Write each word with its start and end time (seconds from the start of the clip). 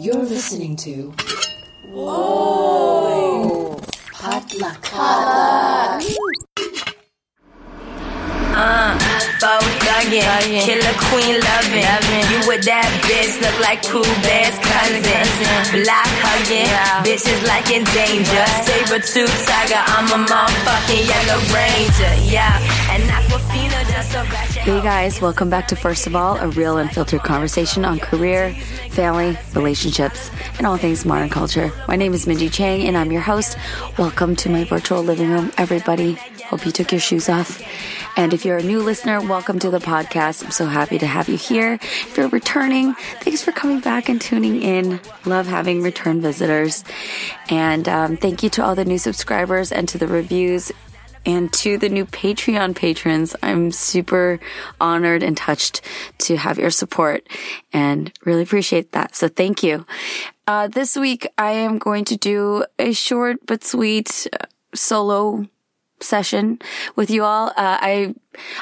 You're 0.00 0.24
listening 0.24 0.76
to. 0.76 1.12
Whoa! 1.92 3.76
Potluck. 4.14 4.80
Potluck. 4.80 6.02
Uh, 8.56 8.96
thuggin', 9.36 10.64
killer 10.64 10.96
queen 11.04 11.36
lovin'. 11.36 12.24
You 12.32 12.40
with 12.48 12.64
that 12.64 12.88
bitch 13.04 13.44
look 13.44 13.60
like 13.60 13.84
cool 13.84 14.08
Bear's 14.24 14.56
cousin. 14.64 15.84
Block 15.84 16.08
huggin', 16.24 17.04
bitches 17.04 17.44
like 17.44 17.68
in 17.68 17.84
danger. 17.92 18.46
Saber 18.64 19.04
tooth 19.04 19.28
tiger, 19.44 19.84
I'm 19.84 20.08
a 20.16 20.24
motherfucking 20.24 21.04
yellow 21.12 21.44
ranger. 21.52 22.14
Yeah, 22.24 22.56
and 22.88 23.02
Awkwafina 23.04 23.84
just 23.92 24.14
a. 24.14 24.49
Hey 24.60 24.82
guys, 24.82 25.22
welcome 25.22 25.48
back 25.48 25.68
to 25.68 25.74
First 25.74 26.06
of 26.06 26.14
All, 26.14 26.36
a 26.36 26.48
real 26.48 26.76
and 26.76 26.86
unfiltered 26.86 27.22
conversation 27.22 27.82
on 27.86 27.98
career, 27.98 28.52
family, 28.90 29.38
relationships, 29.54 30.30
and 30.58 30.66
all 30.66 30.76
things 30.76 31.06
modern 31.06 31.30
culture. 31.30 31.72
My 31.88 31.96
name 31.96 32.12
is 32.12 32.26
Minji 32.26 32.52
Chang 32.52 32.86
and 32.86 32.94
I'm 32.94 33.10
your 33.10 33.22
host. 33.22 33.56
Welcome 33.96 34.36
to 34.36 34.50
my 34.50 34.64
virtual 34.64 35.02
living 35.02 35.30
room, 35.30 35.50
everybody. 35.56 36.18
Hope 36.44 36.66
you 36.66 36.72
took 36.72 36.92
your 36.92 37.00
shoes 37.00 37.30
off. 37.30 37.62
And 38.18 38.34
if 38.34 38.44
you're 38.44 38.58
a 38.58 38.62
new 38.62 38.82
listener, 38.82 39.22
welcome 39.22 39.58
to 39.60 39.70
the 39.70 39.78
podcast. 39.78 40.44
I'm 40.44 40.50
so 40.50 40.66
happy 40.66 40.98
to 40.98 41.06
have 41.06 41.30
you 41.30 41.38
here. 41.38 41.74
If 41.80 42.18
you're 42.18 42.28
returning, 42.28 42.92
thanks 43.20 43.42
for 43.42 43.52
coming 43.52 43.80
back 43.80 44.10
and 44.10 44.20
tuning 44.20 44.60
in. 44.60 45.00
Love 45.24 45.46
having 45.46 45.80
return 45.80 46.20
visitors. 46.20 46.84
And 47.48 47.88
um, 47.88 48.18
thank 48.18 48.42
you 48.42 48.50
to 48.50 48.62
all 48.62 48.74
the 48.74 48.84
new 48.84 48.98
subscribers 48.98 49.72
and 49.72 49.88
to 49.88 49.96
the 49.96 50.06
reviews 50.06 50.70
and 51.26 51.52
to 51.54 51.78
the 51.78 51.88
new 51.88 52.06
Patreon 52.06 52.74
patrons. 52.74 53.36
I'm 53.42 53.70
super 53.70 54.40
honored 54.80 55.22
and 55.22 55.36
touched 55.36 55.82
to 56.18 56.36
have 56.36 56.58
your 56.58 56.70
support 56.70 57.26
and 57.72 58.12
really 58.24 58.42
appreciate 58.42 58.92
that. 58.92 59.16
So 59.16 59.28
thank 59.28 59.62
you. 59.62 59.86
Uh, 60.46 60.68
this 60.68 60.96
week 60.96 61.26
I 61.38 61.52
am 61.52 61.78
going 61.78 62.04
to 62.06 62.16
do 62.16 62.64
a 62.78 62.92
short 62.92 63.38
but 63.46 63.64
sweet 63.64 64.26
uh, 64.32 64.46
solo 64.74 65.46
session 66.02 66.58
with 66.96 67.10
you 67.10 67.24
all. 67.24 67.48
Uh, 67.48 67.52
I 67.56 68.14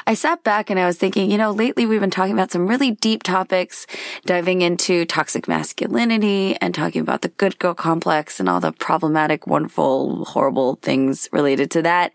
I 0.07 0.15
sat 0.15 0.43
back 0.43 0.69
and 0.69 0.79
I 0.79 0.85
was 0.85 0.97
thinking, 0.97 1.29
you 1.29 1.37
know, 1.37 1.51
lately 1.51 1.85
we've 1.85 1.99
been 2.01 2.09
talking 2.09 2.33
about 2.33 2.51
some 2.51 2.67
really 2.67 2.91
deep 2.91 3.23
topics, 3.23 3.85
diving 4.25 4.61
into 4.61 5.05
toxic 5.05 5.47
masculinity 5.47 6.55
and 6.59 6.73
talking 6.73 7.01
about 7.01 7.21
the 7.21 7.29
good 7.29 7.59
girl 7.59 7.73
complex 7.73 8.39
and 8.39 8.49
all 8.49 8.59
the 8.59 8.71
problematic, 8.71 9.45
wonderful, 9.45 10.25
horrible 10.25 10.75
things 10.81 11.29
related 11.31 11.69
to 11.71 11.83
that. 11.83 12.13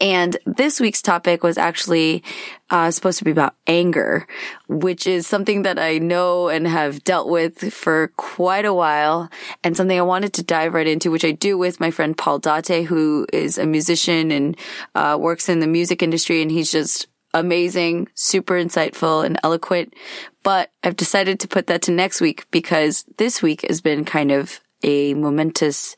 And 0.00 0.36
this 0.44 0.78
week's 0.78 1.02
topic 1.02 1.42
was 1.42 1.56
actually 1.56 2.22
uh, 2.70 2.90
supposed 2.90 3.18
to 3.18 3.24
be 3.24 3.30
about 3.30 3.56
anger, 3.66 4.26
which 4.68 5.06
is 5.06 5.26
something 5.26 5.62
that 5.62 5.78
I 5.78 5.98
know 5.98 6.48
and 6.48 6.66
have 6.66 7.02
dealt 7.04 7.28
with 7.28 7.72
for 7.72 8.08
quite 8.16 8.64
a 8.64 8.74
while 8.74 9.28
and 9.64 9.76
something 9.76 9.98
I 9.98 10.02
wanted 10.02 10.32
to 10.34 10.42
dive 10.42 10.74
right 10.74 10.86
into, 10.86 11.10
which 11.10 11.24
I 11.24 11.32
do 11.32 11.58
with 11.58 11.80
my 11.80 11.90
friend 11.90 12.16
Paul 12.16 12.40
Dateh, 12.40 12.84
who 12.84 13.26
is 13.32 13.58
a 13.58 13.66
musician 13.66 14.30
and 14.30 14.56
uh, 14.94 15.18
works 15.20 15.48
in 15.48 15.58
the 15.58 15.66
music 15.66 16.02
industry. 16.02 16.42
And 16.42 16.50
he's 16.50 16.70
just 16.70 17.08
amazing, 17.34 18.08
super 18.14 18.54
insightful 18.54 19.24
and 19.24 19.38
eloquent. 19.42 19.94
But 20.42 20.70
I've 20.84 20.96
decided 20.96 21.40
to 21.40 21.48
put 21.48 21.66
that 21.66 21.82
to 21.82 21.92
next 21.92 22.20
week 22.20 22.46
because 22.50 23.04
this 23.18 23.42
week 23.42 23.66
has 23.68 23.80
been 23.80 24.04
kind 24.04 24.30
of 24.30 24.60
a 24.82 25.14
momentous 25.14 25.96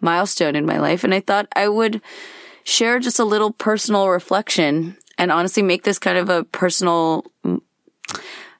milestone 0.00 0.54
in 0.54 0.66
my 0.66 0.78
life. 0.78 1.02
And 1.02 1.14
I 1.14 1.20
thought 1.20 1.48
I 1.56 1.68
would 1.68 2.00
share 2.64 2.98
just 2.98 3.18
a 3.18 3.24
little 3.24 3.52
personal 3.52 4.08
reflection 4.08 4.96
and 5.20 5.30
honestly 5.30 5.62
make 5.62 5.82
this 5.84 5.98
kind 5.98 6.16
of 6.16 6.30
a 6.30 6.44
personal 6.44 7.26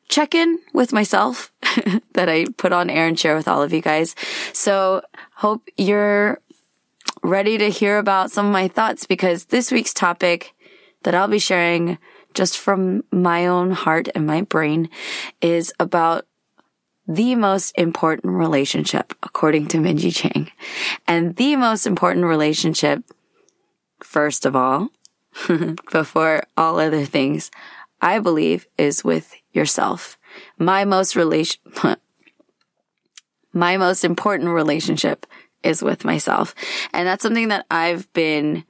check 0.09 0.35
in 0.35 0.59
with 0.75 0.93
myself 0.93 1.51
that 2.13 2.29
I 2.29 2.45
put 2.59 2.73
on 2.73 2.91
air 2.91 3.09
and 3.09 3.19
share 3.19 3.35
with 3.35 3.49
all 3.49 3.63
of 3.63 3.73
you 3.73 3.81
guys. 3.81 4.15
So 4.53 5.01
hope 5.37 5.67
you're 5.79 6.39
ready 7.23 7.57
to 7.57 7.71
hear 7.71 7.97
about 7.97 8.31
some 8.31 8.47
of 8.47 8.53
my 8.53 8.69
thoughts 8.69 9.07
because 9.07 9.47
this 9.47 9.73
week's 9.73 9.95
topic 9.95 10.55
that 11.05 11.15
I'll 11.15 11.29
be 11.29 11.39
sharing 11.39 11.97
just 12.35 12.59
from 12.59 13.05
my 13.11 13.47
own 13.47 13.71
heart 13.71 14.09
and 14.15 14.27
my 14.27 14.43
brain 14.43 14.91
is 15.41 15.73
about 15.81 16.27
the 17.09 17.37
most 17.37 17.73
important 17.79 18.35
relationship, 18.35 19.15
according 19.23 19.69
to 19.69 19.79
Minji 19.79 20.15
Chang. 20.15 20.53
And 21.09 21.37
the 21.37 21.57
most 21.57 21.87
important 21.87 22.27
relationship, 22.27 23.03
first 24.01 24.45
of 24.45 24.55
all, 24.55 24.91
before 25.93 26.43
all 26.57 26.79
other 26.79 27.05
things, 27.05 27.51
I 28.01 28.19
believe 28.19 28.67
is 28.79 29.05
with 29.05 29.35
yourself. 29.53 30.19
My 30.59 30.85
most 30.85 31.17
relation, 31.17 31.61
my 33.53 33.77
most 33.77 34.05
important 34.05 34.51
relationship 34.51 35.27
is 35.63 35.83
with 35.83 36.05
myself. 36.05 36.55
And 36.93 37.07
that's 37.07 37.23
something 37.23 37.49
that 37.49 37.67
I've 37.71 38.11
been 38.13 38.65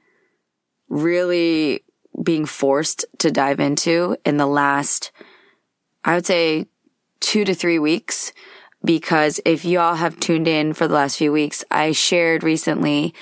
really 0.89 1.83
being 2.21 2.45
forced 2.45 3.05
to 3.19 3.31
dive 3.31 3.59
into 3.59 4.17
in 4.25 4.37
the 4.37 4.47
last, 4.47 5.11
I 6.03 6.15
would 6.15 6.25
say 6.25 6.67
two 7.19 7.45
to 7.45 7.53
three 7.53 7.79
weeks. 7.79 8.33
Because 8.83 9.39
if 9.45 9.63
y'all 9.63 9.93
have 9.93 10.19
tuned 10.19 10.47
in 10.47 10.73
for 10.73 10.87
the 10.87 10.95
last 10.95 11.17
few 11.17 11.31
weeks, 11.31 11.63
I 11.69 11.91
shared 11.91 12.43
recently 12.43 13.13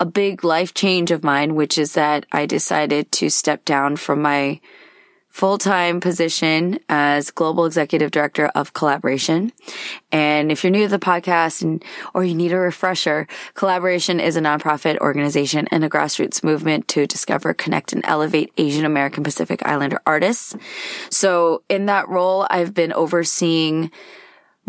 a 0.00 0.06
big 0.06 0.42
life 0.42 0.74
change 0.74 1.10
of 1.10 1.22
mine, 1.22 1.54
which 1.54 1.78
is 1.78 1.92
that 1.92 2.26
I 2.32 2.46
decided 2.46 3.12
to 3.12 3.28
step 3.28 3.64
down 3.64 3.96
from 3.96 4.22
my 4.22 4.60
full-time 5.28 6.00
position 6.00 6.80
as 6.88 7.30
global 7.30 7.64
executive 7.64 8.10
director 8.10 8.46
of 8.56 8.72
Kollaboration. 8.72 9.52
And 10.10 10.50
if 10.50 10.64
you're 10.64 10.72
new 10.72 10.82
to 10.82 10.88
the 10.88 10.98
podcast 10.98 11.62
and, 11.62 11.84
or 12.14 12.24
you 12.24 12.34
need 12.34 12.50
a 12.50 12.58
refresher, 12.58 13.28
Kollaboration 13.54 14.20
is 14.20 14.36
a 14.36 14.40
nonprofit 14.40 14.98
organization 14.98 15.68
and 15.70 15.84
a 15.84 15.88
grassroots 15.88 16.42
movement 16.42 16.88
to 16.88 17.06
discover, 17.06 17.54
connect 17.54 17.92
and 17.92 18.04
elevate 18.06 18.52
Asian 18.58 18.84
American 18.84 19.22
Pacific 19.22 19.64
Islander 19.64 20.00
artists. 20.04 20.56
So 21.10 21.62
in 21.68 21.86
that 21.86 22.08
role, 22.08 22.46
I've 22.50 22.74
been 22.74 22.92
overseeing 22.92 23.92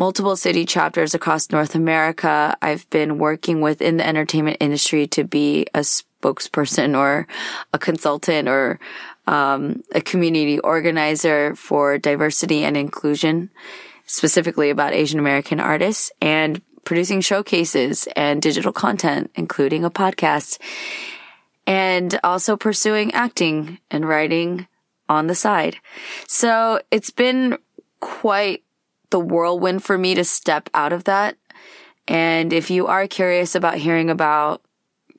multiple 0.02 0.36
city 0.36 0.66
chapters 0.66 1.14
across 1.14 1.52
North 1.52 1.76
America. 1.76 2.58
I've 2.60 2.90
been 2.90 3.20
working 3.20 3.62
within 3.62 3.98
the 3.98 4.08
entertainment 4.08 4.58
industry 4.60 5.06
to 5.10 5.24
be 5.24 5.68
a 5.76 5.82
spokesperson 5.82 6.98
or 6.98 7.28
a 7.72 7.78
consultant 7.78 8.50
or 8.50 8.80
um, 9.28 9.84
a 9.94 10.02
community 10.02 10.58
organizer 10.58 11.54
for 11.54 12.00
diversity 12.00 12.64
and 12.64 12.76
inclusion, 12.76 13.52
specifically 14.08 14.72
about 14.72 14.94
Asian 14.94 15.20
American 15.20 15.60
artists, 15.60 16.12
and 16.20 16.64
producing 16.84 17.22
showcases 17.22 18.08
and 18.16 18.42
digital 18.42 18.74
content, 18.74 19.30
including 19.36 19.86
a 19.86 19.92
podcast, 19.92 20.58
and 21.68 22.20
also 22.24 22.58
pursuing 22.58 23.14
acting 23.14 23.78
and 23.92 24.10
writing 24.10 24.66
on 25.08 25.28
the 25.28 25.36
side. 25.36 25.78
So 26.28 26.82
it's 26.90 27.12
been 27.12 27.60
quite 28.00 28.64
the 29.12 29.20
whirlwind 29.20 29.84
for 29.84 29.98
me 29.98 30.16
to 30.16 30.24
step 30.24 30.70
out 30.74 30.94
of 30.94 31.04
that. 31.06 31.38
And 32.08 32.52
if 32.52 32.70
you 32.70 32.88
are 32.88 33.08
curious 33.08 33.56
about 33.56 33.78
hearing 33.78 34.10
about 34.10 34.62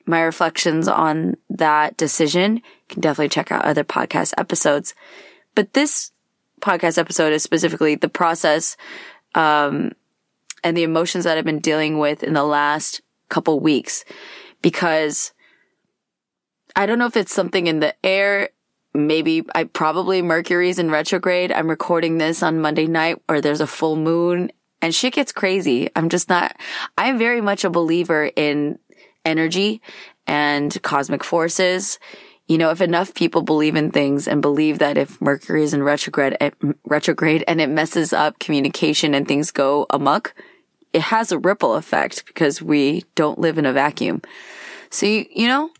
my 0.05 0.21
reflections 0.21 0.87
on 0.87 1.37
that 1.49 1.95
decision, 1.95 2.57
you 2.57 2.61
can 2.89 3.01
definitely 3.01 3.29
check 3.29 3.51
out 3.51 3.65
other 3.65 3.83
podcast 3.83 4.33
episodes. 4.37 4.93
But 5.55 5.73
this 5.73 6.11
podcast 6.59 6.97
episode 6.97 7.33
is 7.33 7.43
specifically 7.43 7.95
the 7.95 8.09
process, 8.09 8.75
um, 9.35 9.93
and 10.63 10.77
the 10.77 10.83
emotions 10.83 11.25
that 11.25 11.37
I've 11.37 11.45
been 11.45 11.59
dealing 11.59 11.99
with 11.99 12.23
in 12.23 12.33
the 12.33 12.43
last 12.43 13.01
couple 13.29 13.59
weeks 13.59 14.05
because 14.61 15.33
I 16.75 16.85
don't 16.85 16.97
know 16.97 17.05
if 17.05 17.17
it's 17.17 17.33
something 17.33 17.67
in 17.67 17.79
the 17.79 17.93
air. 18.05 18.49
Maybe 18.93 19.43
I 19.55 19.63
probably 19.63 20.21
Mercury's 20.21 20.79
in 20.79 20.91
retrograde. 20.91 21.51
I'm 21.51 21.69
recording 21.69 22.17
this 22.17 22.43
on 22.43 22.61
Monday 22.61 22.85
night 22.85 23.21
or 23.27 23.41
there's 23.41 23.61
a 23.61 23.67
full 23.67 23.95
moon 23.95 24.51
and 24.81 24.93
shit 24.93 25.13
gets 25.13 25.31
crazy. 25.31 25.89
I'm 25.95 26.09
just 26.09 26.29
not, 26.29 26.55
I'm 26.97 27.17
very 27.17 27.41
much 27.41 27.63
a 27.63 27.69
believer 27.69 28.29
in 28.35 28.77
energy 29.25 29.81
and 30.27 30.77
cosmic 30.83 31.23
forces. 31.23 31.99
You 32.47 32.57
know, 32.57 32.69
if 32.69 32.81
enough 32.81 33.13
people 33.13 33.41
believe 33.41 33.75
in 33.75 33.91
things 33.91 34.27
and 34.27 34.41
believe 34.41 34.79
that 34.79 34.97
if 34.97 35.21
Mercury 35.21 35.63
is 35.63 35.73
in 35.73 35.81
retrograde, 35.81 36.37
retrograde 36.85 37.43
and 37.47 37.61
it 37.61 37.69
messes 37.69 38.11
up 38.11 38.39
communication 38.39 39.13
and 39.15 39.27
things 39.27 39.51
go 39.51 39.85
amok, 39.89 40.35
it 40.91 41.01
has 41.01 41.31
a 41.31 41.39
ripple 41.39 41.75
effect 41.75 42.25
because 42.25 42.61
we 42.61 43.05
don't 43.15 43.39
live 43.39 43.57
in 43.57 43.65
a 43.65 43.73
vacuum. 43.73 44.21
So, 44.89 45.05
you, 45.05 45.25
you 45.33 45.47
know, 45.47 45.71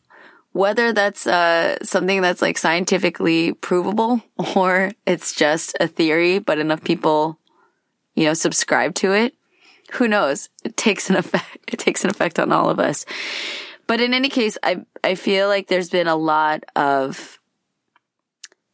whether 0.53 0.93
that's 0.93 1.27
uh, 1.27 1.77
something 1.83 2.21
that's 2.21 2.41
like 2.41 2.57
scientifically 2.57 3.53
provable 3.53 4.21
or 4.55 4.91
it's 5.05 5.33
just 5.33 5.75
a 5.79 5.87
theory, 5.87 6.39
but 6.39 6.59
enough 6.59 6.83
people, 6.83 7.37
you 8.15 8.25
know, 8.25 8.33
subscribe 8.33 8.95
to 8.95 9.11
it, 9.11 9.35
who 9.93 10.07
knows? 10.07 10.49
It 10.63 10.77
takes 10.77 11.09
an 11.09 11.15
effect. 11.17 11.57
It 11.67 11.79
takes 11.79 12.03
an 12.03 12.09
effect 12.09 12.39
on 12.39 12.51
all 12.51 12.69
of 12.69 12.79
us. 12.79 13.05
But 13.87 13.99
in 13.99 14.13
any 14.13 14.29
case, 14.29 14.57
I 14.63 14.85
I 15.03 15.15
feel 15.15 15.47
like 15.47 15.67
there's 15.67 15.89
been 15.89 16.07
a 16.07 16.15
lot 16.15 16.63
of 16.75 17.39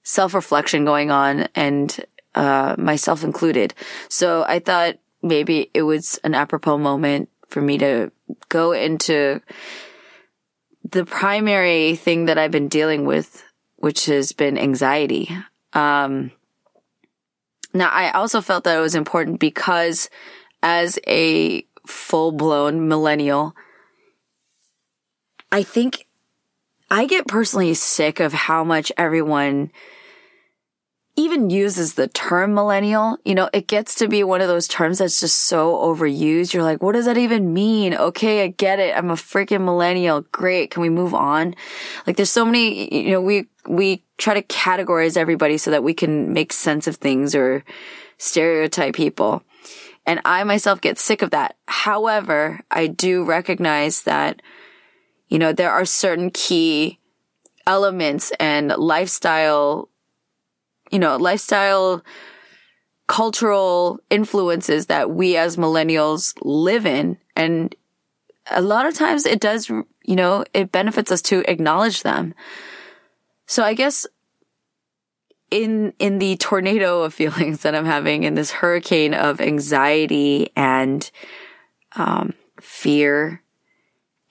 self 0.03 0.33
reflection 0.33 0.85
going 0.85 1.11
on, 1.11 1.47
and 1.55 2.05
uh, 2.35 2.75
myself 2.77 3.23
included. 3.23 3.73
So 4.07 4.45
I 4.47 4.59
thought 4.59 4.95
maybe 5.21 5.71
it 5.73 5.83
was 5.83 6.19
an 6.23 6.35
apropos 6.35 6.77
moment 6.77 7.29
for 7.47 7.61
me 7.61 7.77
to 7.79 8.11
go 8.49 8.71
into 8.71 9.41
the 10.91 11.05
primary 11.05 11.95
thing 11.95 12.25
that 12.25 12.37
I've 12.37 12.51
been 12.51 12.67
dealing 12.67 13.05
with, 13.05 13.43
which 13.77 14.05
has 14.05 14.31
been 14.31 14.57
anxiety. 14.57 15.29
Um, 15.73 16.31
now 17.73 17.89
I 17.89 18.11
also 18.11 18.41
felt 18.41 18.63
that 18.63 18.77
it 18.77 18.81
was 18.81 18.95
important 18.95 19.39
because 19.39 20.09
as 20.63 20.99
a 21.07 21.65
full 21.85 22.31
blown 22.31 22.87
millennial, 22.87 23.55
I 25.51 25.63
think 25.63 26.07
I 26.91 27.05
get 27.05 27.27
personally 27.27 27.73
sick 27.73 28.19
of 28.19 28.33
how 28.33 28.63
much 28.63 28.91
everyone 28.97 29.71
even 31.15 31.49
uses 31.49 31.95
the 31.95 32.07
term 32.07 32.53
millennial. 32.53 33.17
You 33.25 33.35
know, 33.35 33.49
it 33.51 33.67
gets 33.67 33.95
to 33.95 34.07
be 34.07 34.23
one 34.23 34.41
of 34.41 34.47
those 34.47 34.67
terms 34.67 34.99
that's 34.99 35.19
just 35.19 35.35
so 35.35 35.75
overused. 35.75 36.53
You're 36.53 36.63
like, 36.63 36.81
what 36.81 36.93
does 36.93 37.05
that 37.05 37.17
even 37.17 37.53
mean? 37.53 37.93
Okay, 37.93 38.43
I 38.43 38.47
get 38.47 38.79
it. 38.79 38.95
I'm 38.95 39.09
a 39.09 39.15
freaking 39.15 39.65
millennial. 39.65 40.21
Great. 40.31 40.71
Can 40.71 40.81
we 40.81 40.89
move 40.89 41.13
on? 41.13 41.55
Like 42.07 42.15
there's 42.15 42.29
so 42.29 42.45
many, 42.45 42.93
you 43.05 43.11
know, 43.11 43.21
we, 43.21 43.47
we 43.67 44.03
try 44.17 44.33
to 44.33 44.43
categorize 44.43 45.17
everybody 45.17 45.57
so 45.57 45.71
that 45.71 45.83
we 45.83 45.93
can 45.93 46.31
make 46.31 46.53
sense 46.53 46.87
of 46.87 46.95
things 46.95 47.35
or 47.35 47.63
stereotype 48.17 48.95
people. 48.95 49.43
And 50.05 50.21
I 50.25 50.43
myself 50.43 50.81
get 50.81 50.97
sick 50.97 51.21
of 51.21 51.31
that. 51.31 51.55
However, 51.67 52.61
I 52.71 52.87
do 52.87 53.23
recognize 53.23 54.03
that, 54.03 54.41
you 55.27 55.37
know, 55.37 55.53
there 55.53 55.71
are 55.71 55.85
certain 55.85 56.31
key 56.31 56.99
elements 57.67 58.31
and 58.39 58.69
lifestyle 58.69 59.88
you 60.89 60.99
know, 60.99 61.17
lifestyle, 61.17 62.03
cultural 63.07 63.99
influences 64.09 64.85
that 64.85 65.09
we 65.09 65.35
as 65.35 65.57
millennials 65.57 66.33
live 66.41 66.85
in. 66.85 67.17
And 67.35 67.75
a 68.51 68.61
lot 68.61 68.85
of 68.85 68.93
times 68.93 69.25
it 69.25 69.39
does, 69.39 69.69
you 69.69 70.15
know, 70.15 70.45
it 70.53 70.71
benefits 70.71 71.11
us 71.11 71.21
to 71.23 71.43
acknowledge 71.49 72.03
them. 72.03 72.33
So 73.47 73.63
I 73.63 73.73
guess 73.73 74.05
in, 75.49 75.93
in 75.97 76.19
the 76.19 76.37
tornado 76.37 77.01
of 77.03 77.13
feelings 77.13 77.61
that 77.61 77.75
I'm 77.75 77.85
having 77.85 78.23
in 78.23 78.35
this 78.35 78.51
hurricane 78.51 79.13
of 79.13 79.41
anxiety 79.41 80.51
and, 80.55 81.09
um, 81.95 82.33
fear 82.61 83.41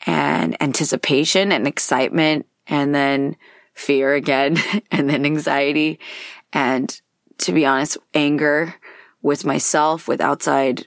and 0.06 0.60
anticipation 0.62 1.50
and 1.50 1.66
excitement 1.66 2.46
and 2.66 2.94
then 2.94 3.36
fear 3.74 4.14
again 4.14 4.56
and 4.90 5.08
then 5.08 5.24
anxiety 5.24 5.98
and 6.52 7.00
to 7.38 7.52
be 7.52 7.64
honest, 7.64 7.98
anger 8.14 8.74
with 9.22 9.44
myself, 9.44 10.08
with 10.08 10.20
outside, 10.20 10.86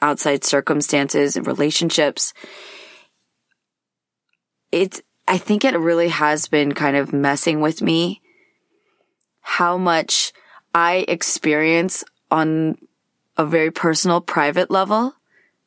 outside 0.00 0.44
circumstances 0.44 1.36
and 1.36 1.46
relationships. 1.46 2.32
It's, 4.70 5.00
I 5.26 5.38
think 5.38 5.64
it 5.64 5.78
really 5.78 6.08
has 6.08 6.48
been 6.48 6.72
kind 6.72 6.96
of 6.96 7.12
messing 7.12 7.60
with 7.60 7.82
me 7.82 8.20
how 9.40 9.78
much 9.78 10.32
I 10.74 11.04
experience 11.08 12.04
on 12.30 12.78
a 13.36 13.46
very 13.46 13.70
personal, 13.70 14.20
private 14.20 14.70
level 14.70 15.14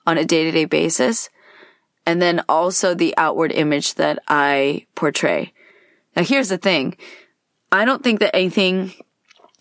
on 0.05 0.17
a 0.17 0.25
day 0.25 0.43
to 0.43 0.51
day 0.51 0.65
basis. 0.65 1.29
And 2.05 2.21
then 2.21 2.43
also 2.49 2.93
the 2.93 3.15
outward 3.17 3.51
image 3.51 3.95
that 3.95 4.19
I 4.27 4.85
portray. 4.95 5.53
Now 6.15 6.23
here's 6.23 6.49
the 6.49 6.57
thing. 6.57 6.97
I 7.71 7.85
don't 7.85 8.03
think 8.03 8.19
that 8.19 8.35
anything 8.35 8.93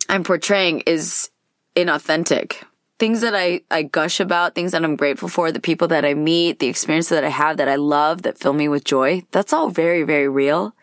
I'm 0.08 0.24
portraying 0.24 0.80
is 0.80 1.30
inauthentic. 1.76 2.62
Things 2.98 3.20
that 3.20 3.34
I, 3.34 3.60
I 3.70 3.82
gush 3.82 4.18
about, 4.18 4.54
things 4.54 4.72
that 4.72 4.82
I'm 4.82 4.96
grateful 4.96 5.28
for, 5.28 5.52
the 5.52 5.60
people 5.60 5.88
that 5.88 6.04
I 6.04 6.14
meet, 6.14 6.58
the 6.58 6.66
experiences 6.66 7.10
that 7.10 7.24
I 7.24 7.28
have 7.28 7.58
that 7.58 7.68
I 7.68 7.76
love, 7.76 8.22
that 8.22 8.38
fill 8.38 8.54
me 8.54 8.68
with 8.68 8.84
joy, 8.84 9.22
that's 9.30 9.52
all 9.52 9.70
very, 9.70 10.02
very 10.02 10.28
real. 10.28 10.74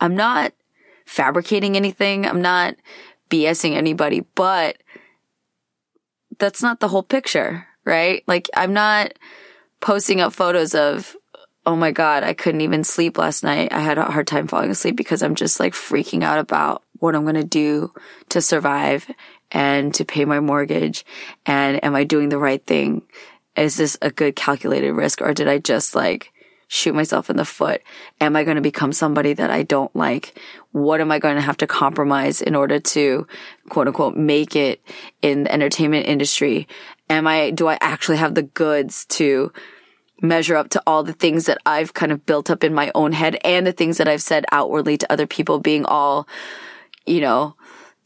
I'm 0.00 0.16
not 0.16 0.54
fabricating 1.04 1.76
anything. 1.76 2.24
I'm 2.24 2.40
not 2.40 2.76
BSing 3.28 3.74
anybody, 3.74 4.20
but 4.34 4.78
that's 6.38 6.62
not 6.62 6.80
the 6.80 6.88
whole 6.88 7.02
picture, 7.02 7.66
right? 7.84 8.24
Like 8.26 8.48
I'm 8.56 8.72
not 8.72 9.12
posting 9.80 10.20
up 10.20 10.32
photos 10.32 10.74
of 10.74 11.16
oh 11.66 11.76
my 11.76 11.90
God, 11.90 12.22
I 12.22 12.32
couldn't 12.32 12.62
even 12.62 12.84
sleep 12.84 13.18
last 13.18 13.44
night. 13.44 13.72
I 13.72 13.80
had 13.80 13.98
a 13.98 14.04
hard 14.04 14.26
time 14.26 14.46
falling 14.46 14.70
asleep 14.70 14.96
because 14.96 15.22
I'm 15.22 15.34
just 15.34 15.60
like 15.60 15.74
freaking 15.74 16.22
out 16.22 16.38
about 16.38 16.82
what 16.98 17.14
I'm 17.14 17.22
going 17.22 17.34
to 17.34 17.44
do 17.44 17.92
to 18.30 18.40
survive 18.40 19.10
and 19.50 19.92
to 19.94 20.04
pay 20.04 20.24
my 20.24 20.40
mortgage. 20.40 21.04
And 21.44 21.82
am 21.84 21.94
I 21.94 22.04
doing 22.04 22.28
the 22.28 22.38
right 22.38 22.64
thing? 22.64 23.02
Is 23.56 23.76
this 23.76 23.98
a 24.00 24.10
good 24.10 24.36
calculated 24.36 24.92
risk 24.92 25.20
or 25.20 25.34
did 25.34 25.48
I 25.48 25.58
just 25.58 25.94
like 25.94 26.32
shoot 26.68 26.94
myself 26.94 27.28
in 27.28 27.36
the 27.36 27.44
foot? 27.44 27.82
Am 28.20 28.36
I 28.36 28.44
going 28.44 28.54
to 28.54 28.62
become 28.62 28.92
somebody 28.92 29.32
that 29.34 29.50
I 29.50 29.64
don't 29.64 29.94
like? 29.94 30.38
What 30.72 31.00
am 31.00 31.10
I 31.10 31.18
going 31.18 31.34
to 31.34 31.42
have 31.42 31.56
to 31.58 31.66
compromise 31.66 32.40
in 32.40 32.54
order 32.54 32.78
to 32.78 33.26
quote 33.68 33.88
unquote 33.88 34.16
make 34.16 34.54
it 34.54 34.80
in 35.20 35.42
the 35.42 35.52
entertainment 35.52 36.06
industry? 36.06 36.68
Am 37.10 37.26
I, 37.26 37.50
do 37.50 37.66
I 37.66 37.76
actually 37.80 38.18
have 38.18 38.34
the 38.34 38.44
goods 38.44 39.04
to 39.06 39.52
measure 40.22 40.56
up 40.56 40.70
to 40.70 40.82
all 40.86 41.02
the 41.02 41.12
things 41.12 41.46
that 41.46 41.58
I've 41.66 41.94
kind 41.94 42.12
of 42.12 42.26
built 42.26 42.50
up 42.50 42.64
in 42.64 42.74
my 42.74 42.90
own 42.94 43.12
head 43.12 43.38
and 43.44 43.66
the 43.66 43.72
things 43.72 43.98
that 43.98 44.08
I've 44.08 44.22
said 44.22 44.44
outwardly 44.52 44.96
to 44.98 45.12
other 45.12 45.26
people 45.26 45.58
being 45.58 45.84
all, 45.84 46.28
you 47.06 47.20
know, 47.20 47.54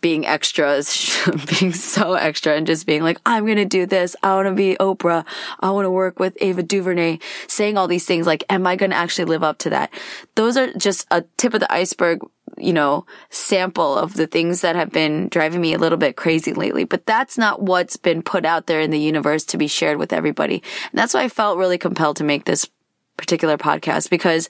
being 0.05 0.27
extras, 0.27 1.19
being 1.59 1.73
so 1.73 2.13
extra 2.13 2.55
and 2.55 2.67
just 2.67 2.87
being 2.87 3.03
like, 3.03 3.19
I'm 3.25 3.47
going 3.47 3.57
to 3.57 3.65
do 3.65 3.87
this. 3.87 4.15
I 4.23 4.35
want 4.35 4.49
to 4.49 4.55
be 4.55 4.77
Oprah. 4.79 5.25
I 5.61 5.71
want 5.71 5.87
to 5.87 5.91
work 5.91 6.21
with 6.21 6.37
Ava 6.43 6.63
DuVernay, 6.63 7.21
saying 7.49 7.79
all 7.79 7.89
these 7.89 8.05
things 8.05 8.27
like, 8.27 8.45
am 8.51 8.67
I 8.67 8.77
going 8.77 8.91
to 8.91 8.97
actually 8.97 9.25
live 9.25 9.43
up 9.43 9.57
to 9.61 9.71
that? 9.71 9.91
Those 10.35 10.59
are 10.59 10.71
just 10.75 11.07
a 11.11 11.23
tip 11.39 11.55
of 11.55 11.61
the 11.61 11.73
iceberg 11.73 12.21
you 12.59 12.73
know, 12.73 13.07
sample 13.31 13.97
of 13.97 14.15
the 14.15 14.27
things 14.27 14.61
that 14.61 14.77
have 14.77 14.91
been 14.91 15.29
driving 15.29 15.61
me 15.61 15.75
a 15.75 15.79
little 15.79 15.99
bit 15.99 16.17
crazy 16.17 16.53
lately. 16.53 16.85
But 16.85 17.07
that's 17.07 17.39
not 17.39 17.63
what's 17.63 17.97
been 17.97 18.23
put 18.23 18.45
out 18.45 18.67
there 18.67 18.81
in 18.81 18.91
the 18.91 18.99
universe 18.99 19.45
to 19.47 19.59
be 19.59 19.67
shared 19.67 19.99
with 19.99 20.13
everybody. 20.13 20.63
And 20.91 20.99
that's 20.99 21.15
why 21.15 21.23
I 21.23 21.29
felt 21.29 21.59
really 21.59 21.79
compelled 21.79 22.17
to 22.19 22.25
make 22.25 22.45
this 22.45 22.69
particular 23.17 23.57
podcast 23.57 24.11
because 24.11 24.49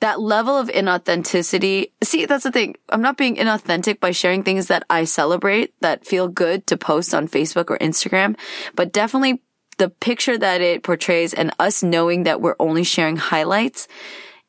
that 0.00 0.20
level 0.20 0.58
of 0.58 0.68
inauthenticity. 0.68 1.92
See, 2.02 2.26
that's 2.26 2.42
the 2.44 2.50
thing. 2.50 2.74
I'm 2.88 3.02
not 3.02 3.16
being 3.16 3.36
inauthentic 3.36 4.00
by 4.00 4.10
sharing 4.10 4.42
things 4.42 4.66
that 4.66 4.82
I 4.90 5.04
celebrate 5.04 5.74
that 5.80 6.04
feel 6.04 6.26
good 6.26 6.66
to 6.66 6.76
post 6.76 7.14
on 7.14 7.28
Facebook 7.28 7.70
or 7.70 7.78
Instagram, 7.78 8.36
but 8.74 8.92
definitely 8.92 9.42
the 9.78 9.88
picture 9.88 10.36
that 10.36 10.60
it 10.60 10.82
portrays 10.82 11.32
and 11.32 11.52
us 11.58 11.82
knowing 11.82 12.24
that 12.24 12.40
we're 12.40 12.56
only 12.58 12.84
sharing 12.84 13.16
highlights 13.16 13.86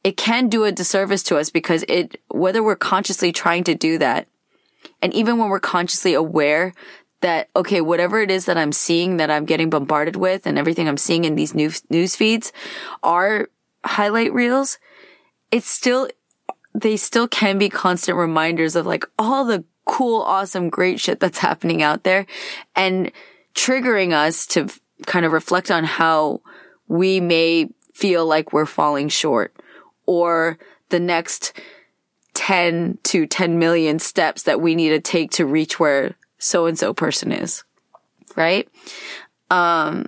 it 0.04 0.18
can 0.18 0.50
do 0.50 0.66
a 0.66 0.72
disservice 0.72 1.24
to 1.24 1.38
us 1.38 1.50
because 1.50 1.84
it, 1.88 2.20
whether 2.30 2.62
we're 2.62 2.76
consciously 2.76 3.32
trying 3.32 3.64
to 3.64 3.76
do 3.76 3.98
that, 3.98 4.28
and 5.02 5.14
even 5.14 5.38
when 5.38 5.50
we're 5.50 5.60
consciously 5.60 6.14
aware 6.14 6.74
that, 7.22 7.50
okay, 7.56 7.80
whatever 7.80 8.22
it 8.22 8.30
is 8.30 8.46
that 8.46 8.58
I'm 8.58 8.74
seeing 8.74 9.18
that 9.18 9.32
I'm 9.32 9.46
getting 9.46 9.70
bombarded 9.70 10.18
with 10.18 10.46
and 10.46 10.60
everything 10.60 10.90
I'm 10.90 10.98
seeing 10.98 11.24
in 11.24 11.36
these 11.36 11.56
news, 11.56 11.82
news 11.90 12.16
feeds 12.16 12.52
are 13.02 13.48
highlight 13.86 14.34
reels, 14.34 14.78
it's 15.52 15.70
still, 15.70 16.10
they 16.76 16.98
still 16.98 17.30
can 17.30 17.58
be 17.58 17.70
constant 17.70 18.18
reminders 18.18 18.76
of 18.76 18.86
like 18.86 19.06
all 19.18 19.46
the 19.46 19.64
cool, 19.86 20.22
awesome, 20.22 20.70
great 20.70 21.00
shit 21.00 21.22
that's 21.22 21.38
happening 21.38 21.82
out 21.82 22.04
there 22.04 22.26
and 22.76 23.12
triggering 23.56 24.12
us 24.12 24.46
to 24.48 24.68
kind 25.06 25.26
of 25.26 25.32
reflect 25.32 25.72
on 25.72 25.86
how 25.86 26.42
we 26.88 27.20
may 27.20 27.70
feel 27.94 28.26
like 28.26 28.52
we're 28.52 28.66
falling 28.66 29.08
short 29.08 29.56
or 30.06 30.58
the 30.90 31.00
next 31.00 31.54
10 32.34 32.98
to 33.04 33.26
10 33.26 33.60
million 33.60 34.00
steps 34.00 34.44
that 34.44 34.62
we 34.62 34.76
need 34.76 34.90
to 34.90 35.00
take 35.00 35.32
to 35.32 35.46
reach 35.46 35.80
where 35.80 36.16
so 36.38 36.66
and 36.66 36.78
so 36.78 36.94
person 36.94 37.32
is. 37.32 37.64
Right? 38.36 38.68
Um, 39.50 40.08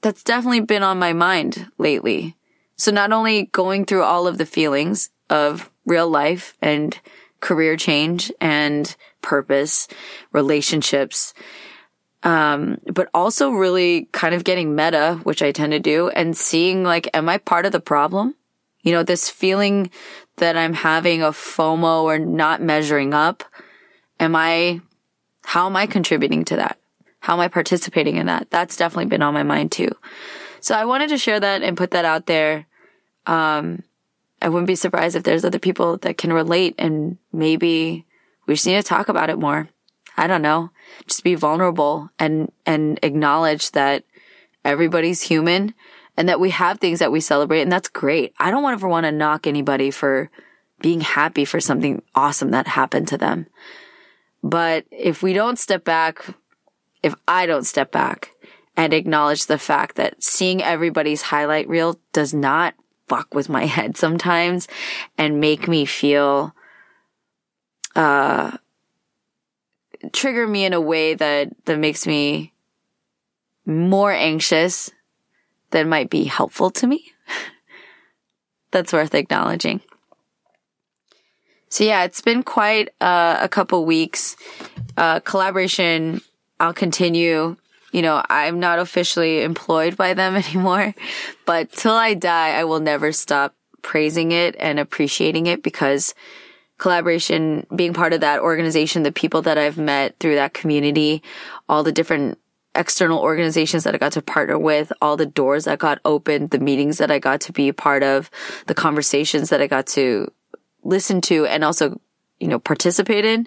that's 0.00 0.22
definitely 0.22 0.60
been 0.60 0.82
on 0.82 0.98
my 0.98 1.12
mind 1.12 1.70
lately. 1.78 2.36
So 2.76 2.90
not 2.90 3.12
only 3.12 3.46
going 3.46 3.84
through 3.84 4.04
all 4.04 4.26
of 4.26 4.38
the 4.38 4.46
feelings 4.46 5.10
of 5.28 5.70
real 5.84 6.08
life 6.08 6.56
and 6.62 6.98
career 7.40 7.76
change 7.76 8.32
and 8.40 8.94
purpose, 9.22 9.88
relationships, 10.32 11.34
um, 12.22 12.78
but 12.92 13.08
also 13.14 13.50
really 13.50 14.08
kind 14.12 14.34
of 14.34 14.44
getting 14.44 14.74
meta, 14.74 15.20
which 15.22 15.42
I 15.42 15.52
tend 15.52 15.72
to 15.72 15.78
do 15.78 16.08
and 16.08 16.36
seeing 16.36 16.82
like, 16.82 17.08
am 17.14 17.28
I 17.28 17.38
part 17.38 17.66
of 17.66 17.72
the 17.72 17.80
problem? 17.80 18.34
You 18.88 18.94
know, 18.94 19.02
this 19.02 19.28
feeling 19.28 19.90
that 20.36 20.56
I'm 20.56 20.72
having 20.72 21.22
of 21.22 21.36
FOMO 21.36 22.04
or 22.04 22.18
not 22.18 22.62
measuring 22.62 23.12
up. 23.12 23.44
Am 24.18 24.34
I, 24.34 24.80
how 25.44 25.66
am 25.66 25.76
I 25.76 25.84
contributing 25.84 26.42
to 26.46 26.56
that? 26.56 26.78
How 27.20 27.34
am 27.34 27.40
I 27.40 27.48
participating 27.48 28.16
in 28.16 28.24
that? 28.28 28.48
That's 28.48 28.78
definitely 28.78 29.10
been 29.10 29.20
on 29.20 29.34
my 29.34 29.42
mind 29.42 29.72
too. 29.72 29.90
So 30.60 30.74
I 30.74 30.86
wanted 30.86 31.10
to 31.10 31.18
share 31.18 31.38
that 31.38 31.62
and 31.62 31.76
put 31.76 31.90
that 31.90 32.06
out 32.06 32.24
there. 32.24 32.64
Um, 33.26 33.82
I 34.40 34.48
wouldn't 34.48 34.66
be 34.66 34.74
surprised 34.74 35.16
if 35.16 35.22
there's 35.22 35.44
other 35.44 35.58
people 35.58 35.98
that 35.98 36.16
can 36.16 36.32
relate 36.32 36.74
and 36.78 37.18
maybe 37.30 38.06
we 38.46 38.54
just 38.54 38.66
need 38.66 38.76
to 38.76 38.82
talk 38.82 39.10
about 39.10 39.28
it 39.28 39.38
more. 39.38 39.68
I 40.16 40.26
don't 40.26 40.40
know, 40.40 40.70
just 41.06 41.24
be 41.24 41.34
vulnerable 41.34 42.08
and, 42.18 42.50
and 42.64 42.98
acknowledge 43.02 43.72
that 43.72 44.04
everybody's 44.64 45.20
human 45.20 45.74
and 46.18 46.28
that 46.28 46.40
we 46.40 46.50
have 46.50 46.80
things 46.80 46.98
that 46.98 47.12
we 47.12 47.20
celebrate 47.20 47.62
and 47.62 47.70
that's 47.70 47.88
great. 47.88 48.34
I 48.40 48.50
don't 48.50 48.70
ever 48.70 48.88
want 48.88 49.04
to 49.04 49.12
knock 49.12 49.46
anybody 49.46 49.92
for 49.92 50.30
being 50.80 51.00
happy 51.00 51.44
for 51.44 51.60
something 51.60 52.02
awesome 52.12 52.50
that 52.50 52.66
happened 52.66 53.06
to 53.08 53.16
them. 53.16 53.46
But 54.42 54.84
if 54.90 55.22
we 55.22 55.32
don't 55.32 55.60
step 55.60 55.84
back, 55.84 56.26
if 57.04 57.14
I 57.28 57.46
don't 57.46 57.62
step 57.64 57.92
back 57.92 58.32
and 58.76 58.92
acknowledge 58.92 59.46
the 59.46 59.58
fact 59.58 59.94
that 59.94 60.20
seeing 60.20 60.60
everybody's 60.60 61.22
highlight 61.22 61.68
reel 61.68 62.00
does 62.12 62.34
not 62.34 62.74
fuck 63.06 63.32
with 63.32 63.48
my 63.48 63.66
head 63.76 63.96
sometimes 63.96 64.66
and 65.16 65.38
make 65.38 65.68
me 65.68 65.84
feel, 65.84 66.52
uh, 67.94 68.56
trigger 70.12 70.48
me 70.48 70.64
in 70.64 70.72
a 70.72 70.80
way 70.80 71.14
that, 71.14 71.50
that 71.66 71.78
makes 71.78 72.08
me 72.08 72.52
more 73.64 74.10
anxious 74.10 74.90
than 75.70 75.88
might 75.88 76.10
be 76.10 76.24
helpful 76.24 76.70
to 76.70 76.86
me. 76.86 77.12
That's 78.70 78.92
worth 78.92 79.14
acknowledging. 79.14 79.80
So 81.70 81.84
yeah, 81.84 82.04
it's 82.04 82.20
been 82.20 82.42
quite 82.42 82.88
uh, 83.00 83.38
a 83.40 83.48
couple 83.48 83.84
weeks. 83.84 84.36
Uh, 84.96 85.20
Kollaboration, 85.20 86.22
I'll 86.58 86.72
continue. 86.72 87.56
You 87.92 88.02
know, 88.02 88.22
I'm 88.28 88.60
not 88.60 88.78
officially 88.78 89.42
employed 89.42 89.96
by 89.96 90.14
them 90.14 90.36
anymore, 90.36 90.94
but 91.46 91.72
till 91.72 91.94
I 91.94 92.14
die, 92.14 92.50
I 92.50 92.64
will 92.64 92.80
never 92.80 93.12
stop 93.12 93.54
praising 93.82 94.32
it 94.32 94.56
and 94.58 94.78
appreciating 94.78 95.46
it 95.46 95.62
because 95.62 96.14
Kollaboration, 96.78 97.66
being 97.74 97.92
part 97.92 98.12
of 98.12 98.20
that 98.20 98.40
organization, 98.40 99.02
the 99.02 99.12
people 99.12 99.42
that 99.42 99.58
I've 99.58 99.78
met 99.78 100.16
through 100.20 100.36
that 100.36 100.54
community, 100.54 101.22
all 101.68 101.82
the 101.82 101.92
different 101.92 102.38
external 102.78 103.18
organizations 103.18 103.84
that 103.84 103.94
I 103.94 103.98
got 103.98 104.12
to 104.12 104.22
partner 104.22 104.58
with, 104.58 104.92
all 105.02 105.16
the 105.16 105.26
doors 105.26 105.64
that 105.64 105.78
got 105.78 106.00
opened, 106.04 106.50
the 106.50 106.58
meetings 106.58 106.98
that 106.98 107.10
I 107.10 107.18
got 107.18 107.40
to 107.42 107.52
be 107.52 107.68
a 107.68 107.74
part 107.74 108.02
of, 108.02 108.30
the 108.66 108.74
conversations 108.74 109.50
that 109.50 109.60
I 109.60 109.66
got 109.66 109.86
to 109.88 110.32
listen 110.84 111.20
to 111.22 111.44
and 111.46 111.64
also, 111.64 112.00
you 112.38 112.48
know, 112.48 112.58
participate 112.58 113.24
in, 113.24 113.46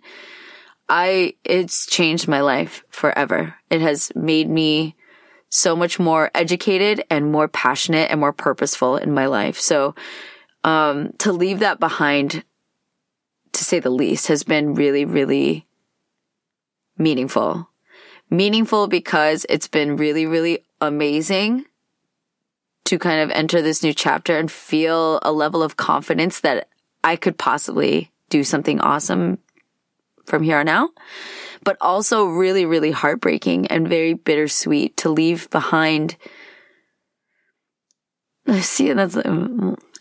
I, 0.90 1.36
it's 1.46 1.86
changed 1.86 2.28
my 2.28 2.42
life 2.42 2.84
forever. 2.90 3.56
It 3.70 3.82
has 3.82 4.12
made 4.14 4.50
me 4.50 4.96
so 5.50 5.76
much 5.76 6.00
more 6.00 6.30
educated 6.36 7.04
and 7.10 7.32
more 7.32 7.48
passionate 7.48 8.12
and 8.12 8.20
more 8.20 8.34
purposeful 8.34 8.98
in 8.98 9.14
my 9.14 9.26
life. 9.26 9.60
So, 9.60 9.96
um, 10.64 11.14
to 11.20 11.32
leave 11.32 11.60
that 11.60 11.80
behind, 11.80 12.44
to 13.54 13.64
say 13.64 13.80
the 13.80 13.90
least, 13.90 14.28
has 14.28 14.44
been 14.44 14.76
really, 14.76 15.06
really 15.06 15.66
meaningful. 16.98 17.71
Meaningful 18.32 18.88
because 18.88 19.46
it's 19.50 19.68
been 19.68 19.98
really, 19.98 20.26
really 20.26 20.66
amazing 20.80 21.66
to 22.86 22.98
kind 22.98 23.22
of 23.22 23.30
enter 23.32 23.62
this 23.62 23.84
new 23.84 23.94
chapter 23.94 24.38
and 24.38 24.50
feel 24.50 25.20
a 25.22 25.32
level 25.32 25.62
of 25.62 25.78
confidence 25.78 26.40
that 26.40 26.70
I 27.04 27.18
could 27.18 27.38
possibly 27.38 28.10
do 28.30 28.44
something 28.44 28.80
awesome 28.80 29.38
from 30.26 30.44
here 30.44 30.58
on 30.58 30.70
out, 30.70 30.92
but 31.64 31.76
also 31.82 32.26
really, 32.26 32.66
really 32.66 32.92
heartbreaking 32.92 33.68
and 33.68 33.90
very 33.90 34.14
bittersweet 34.14 34.96
to 34.98 35.10
leave 35.10 35.50
behind. 35.50 36.16
See, 38.62 38.94
that's, 38.94 39.18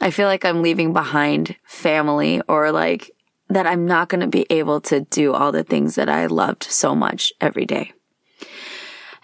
I 0.00 0.10
feel 0.10 0.28
like 0.28 0.44
I'm 0.44 0.62
leaving 0.62 0.92
behind 0.92 1.56
family 1.64 2.42
or 2.48 2.70
like 2.70 3.10
that 3.48 3.66
I'm 3.66 3.86
not 3.86 4.08
going 4.08 4.20
to 4.20 4.28
be 4.28 4.46
able 4.50 4.80
to 4.82 5.00
do 5.00 5.34
all 5.34 5.50
the 5.50 5.64
things 5.64 5.96
that 5.96 6.08
I 6.08 6.26
loved 6.26 6.62
so 6.62 6.94
much 6.94 7.32
every 7.40 7.66
day. 7.66 7.92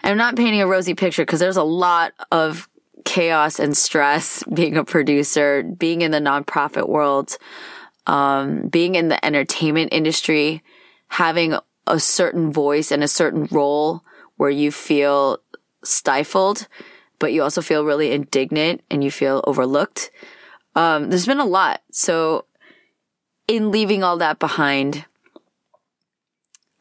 I'm 0.03 0.17
not 0.17 0.35
painting 0.35 0.61
a 0.61 0.67
rosy 0.67 0.93
picture 0.93 1.23
because 1.23 1.39
there's 1.39 1.57
a 1.57 1.63
lot 1.63 2.13
of 2.31 2.69
chaos 3.05 3.59
and 3.59 3.75
stress 3.75 4.43
being 4.53 4.77
a 4.77 4.83
producer, 4.83 5.63
being 5.63 6.01
in 6.01 6.11
the 6.11 6.19
nonprofit 6.19 6.87
world, 6.87 7.37
um, 8.05 8.67
being 8.67 8.95
in 8.95 9.07
the 9.07 9.23
entertainment 9.25 9.93
industry, 9.93 10.63
having 11.07 11.57
a 11.87 11.99
certain 11.99 12.51
voice 12.51 12.91
and 12.91 13.03
a 13.03 13.07
certain 13.07 13.47
role 13.51 14.03
where 14.35 14.49
you 14.49 14.71
feel 14.71 15.39
stifled, 15.83 16.67
but 17.19 17.33
you 17.33 17.41
also 17.41 17.61
feel 17.61 17.85
really 17.85 18.11
indignant 18.11 18.81
and 18.91 19.03
you 19.03 19.11
feel 19.11 19.43
overlooked. 19.47 20.11
Um, 20.75 21.09
there's 21.09 21.25
been 21.25 21.39
a 21.39 21.45
lot. 21.45 21.81
So 21.91 22.45
in 23.47 23.71
leaving 23.71 24.03
all 24.03 24.17
that 24.17 24.39
behind, 24.39 25.05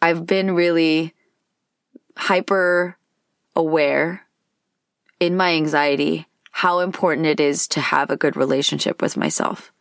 I've 0.03 0.27
been 0.27 0.55
really 0.55 1.15
hyper 2.17 2.99
aware 3.57 4.27
in 5.19 5.37
my 5.37 5.55
anxiety 5.55 6.27
how 6.53 6.79
important 6.79 7.27
it 7.27 7.41
is 7.41 7.67
to 7.69 7.81
have 7.81 8.11
a 8.11 8.17
good 8.17 8.37
relationship 8.37 9.03
with 9.03 9.17
myself. 9.17 9.73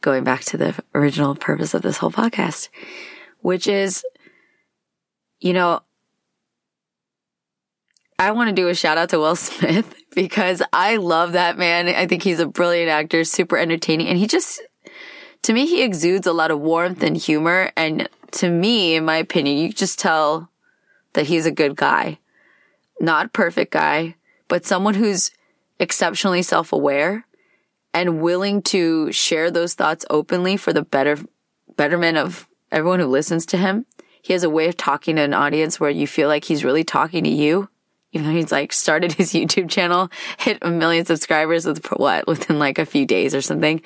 Going 0.00 0.24
back 0.24 0.42
to 0.44 0.56
the 0.56 0.74
original 0.94 1.34
purpose 1.34 1.74
of 1.74 1.82
this 1.82 1.96
whole 1.96 2.10
podcast, 2.10 2.68
which 3.40 3.66
is, 3.66 4.04
you 5.40 5.52
know, 5.52 5.80
I 8.18 8.30
want 8.30 8.48
to 8.48 8.54
do 8.54 8.68
a 8.68 8.74
shout 8.74 8.98
out 8.98 9.08
to 9.10 9.18
Will 9.18 9.36
Smith 9.36 9.94
because 10.14 10.62
I 10.72 10.96
love 10.96 11.32
that 11.32 11.58
man. 11.58 11.88
I 11.88 12.06
think 12.06 12.22
he's 12.22 12.40
a 12.40 12.46
brilliant 12.46 12.90
actor, 12.90 13.24
super 13.24 13.58
entertaining, 13.58 14.08
and 14.08 14.18
he 14.18 14.26
just, 14.26 14.62
to 15.42 15.52
me, 15.52 15.66
he 15.66 15.82
exudes 15.82 16.26
a 16.26 16.32
lot 16.32 16.50
of 16.50 16.60
warmth 16.60 17.02
and 17.02 17.16
humor. 17.16 17.72
And 17.76 18.08
to 18.32 18.48
me, 18.48 18.94
in 18.94 19.04
my 19.04 19.16
opinion, 19.16 19.58
you 19.58 19.72
just 19.72 19.98
tell 19.98 20.50
that 21.14 21.26
he's 21.26 21.46
a 21.46 21.50
good 21.50 21.76
guy 21.76 22.18
not 23.00 23.32
perfect 23.32 23.72
guy, 23.72 24.14
but 24.48 24.64
someone 24.64 24.94
who's 24.94 25.30
exceptionally 25.78 26.42
self 26.42 26.72
aware 26.72 27.26
and 27.92 28.20
willing 28.20 28.62
to 28.62 29.10
share 29.12 29.50
those 29.50 29.74
thoughts 29.74 30.04
openly 30.10 30.56
for 30.56 30.72
the 30.72 30.82
better, 30.82 31.18
betterment 31.76 32.18
of 32.18 32.48
everyone 32.70 33.00
who 33.00 33.06
listens 33.06 33.46
to 33.46 33.56
him. 33.56 33.86
He 34.20 34.32
has 34.32 34.42
a 34.42 34.50
way 34.50 34.68
of 34.68 34.76
talking 34.76 35.16
to 35.16 35.22
an 35.22 35.34
audience 35.34 35.78
where 35.78 35.90
you 35.90 36.06
feel 36.06 36.28
like 36.28 36.44
he's 36.44 36.64
really 36.64 36.84
talking 36.84 37.24
to 37.24 37.30
you. 37.30 37.68
Even 38.12 38.26
though 38.26 38.34
he's 38.34 38.52
like 38.52 38.72
started 38.72 39.12
his 39.12 39.32
YouTube 39.34 39.70
channel, 39.70 40.10
hit 40.38 40.58
a 40.62 40.70
million 40.70 41.04
subscribers 41.04 41.66
with 41.66 41.84
what 41.92 42.26
within 42.26 42.58
like 42.58 42.78
a 42.78 42.86
few 42.86 43.06
days 43.06 43.34
or 43.34 43.40
something. 43.40 43.82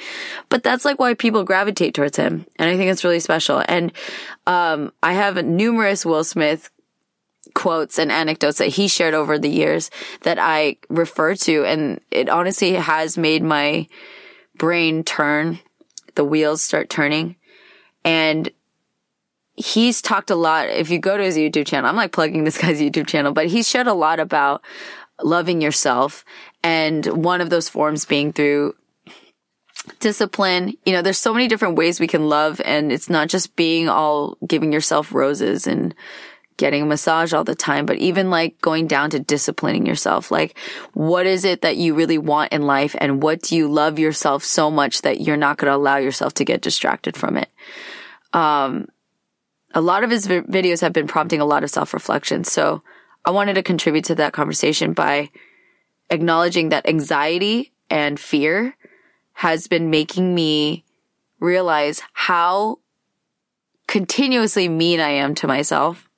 But 0.48 0.62
that's 0.62 0.84
like 0.84 0.98
why 0.98 1.14
people 1.14 1.44
gravitate 1.44 1.94
towards 1.94 2.16
him. 2.16 2.46
And 2.56 2.68
I 2.68 2.76
think 2.76 2.90
it's 2.90 3.04
really 3.04 3.20
special. 3.20 3.62
And, 3.68 3.92
um, 4.46 4.92
I 5.02 5.12
have 5.14 5.44
numerous 5.44 6.06
Will 6.06 6.24
Smith 6.24 6.70
quotes 7.60 7.98
and 7.98 8.10
anecdotes 8.10 8.56
that 8.56 8.68
he 8.68 8.88
shared 8.88 9.12
over 9.12 9.38
the 9.38 9.50
years 9.50 9.90
that 10.22 10.38
I 10.38 10.76
refer 10.88 11.34
to. 11.34 11.66
And 11.66 12.00
it 12.10 12.30
honestly 12.30 12.72
has 12.72 13.18
made 13.18 13.42
my 13.42 13.86
brain 14.56 15.04
turn, 15.04 15.58
the 16.14 16.24
wheels 16.24 16.62
start 16.62 16.88
turning. 16.88 17.36
And 18.02 18.50
he's 19.56 20.00
talked 20.00 20.30
a 20.30 20.34
lot. 20.36 20.70
If 20.70 20.88
you 20.88 20.98
go 20.98 21.18
to 21.18 21.22
his 21.22 21.36
YouTube 21.36 21.66
channel, 21.66 21.90
I'm 21.90 21.96
like 21.96 22.12
plugging 22.12 22.44
this 22.44 22.56
guy's 22.56 22.80
YouTube 22.80 23.06
channel, 23.06 23.32
but 23.32 23.48
he's 23.48 23.68
shared 23.68 23.88
a 23.88 23.92
lot 23.92 24.20
about 24.20 24.62
loving 25.22 25.60
yourself. 25.60 26.24
And 26.62 27.04
one 27.04 27.42
of 27.42 27.50
those 27.50 27.68
forms 27.68 28.06
being 28.06 28.32
through 28.32 28.74
discipline. 29.98 30.74
You 30.86 30.94
know, 30.94 31.02
there's 31.02 31.18
so 31.18 31.34
many 31.34 31.46
different 31.46 31.76
ways 31.76 32.00
we 32.00 32.06
can 32.06 32.28
love 32.28 32.60
and 32.64 32.90
it's 32.90 33.10
not 33.10 33.28
just 33.28 33.54
being 33.54 33.88
all 33.88 34.38
giving 34.46 34.72
yourself 34.72 35.12
roses 35.12 35.66
and 35.66 35.94
getting 36.56 36.82
a 36.82 36.86
massage 36.86 37.32
all 37.32 37.44
the 37.44 37.54
time, 37.54 37.86
but 37.86 37.96
even 37.96 38.28
like 38.28 38.60
going 38.60 38.86
down 38.86 39.10
to 39.10 39.18
disciplining 39.18 39.86
yourself. 39.86 40.30
Like, 40.30 40.58
what 40.92 41.26
is 41.26 41.44
it 41.44 41.62
that 41.62 41.76
you 41.76 41.94
really 41.94 42.18
want 42.18 42.52
in 42.52 42.62
life? 42.62 42.94
And 42.98 43.22
what 43.22 43.40
do 43.40 43.56
you 43.56 43.66
love 43.66 43.98
yourself 43.98 44.44
so 44.44 44.70
much 44.70 45.02
that 45.02 45.20
you're 45.20 45.38
not 45.38 45.56
going 45.56 45.70
to 45.70 45.76
allow 45.76 45.96
yourself 45.96 46.34
to 46.34 46.44
get 46.44 46.60
distracted 46.60 47.16
from 47.16 47.38
it? 47.38 47.48
Um, 48.34 48.88
a 49.72 49.80
lot 49.80 50.04
of 50.04 50.10
his 50.10 50.26
vi- 50.26 50.42
videos 50.42 50.82
have 50.82 50.92
been 50.92 51.06
prompting 51.06 51.40
a 51.40 51.46
lot 51.46 51.64
of 51.64 51.70
self 51.70 51.94
reflection. 51.94 52.44
So 52.44 52.82
I 53.24 53.30
wanted 53.30 53.54
to 53.54 53.62
contribute 53.62 54.04
to 54.06 54.14
that 54.16 54.32
conversation 54.32 54.92
by 54.92 55.30
acknowledging 56.10 56.68
that 56.70 56.88
anxiety 56.88 57.72
and 57.88 58.20
fear 58.20 58.76
has 59.32 59.66
been 59.66 59.88
making 59.88 60.34
me 60.34 60.84
realize 61.38 62.02
how 62.12 62.78
continuously 63.86 64.68
mean 64.68 65.00
I 65.00 65.10
am 65.10 65.34
to 65.36 65.46
myself 65.46 66.09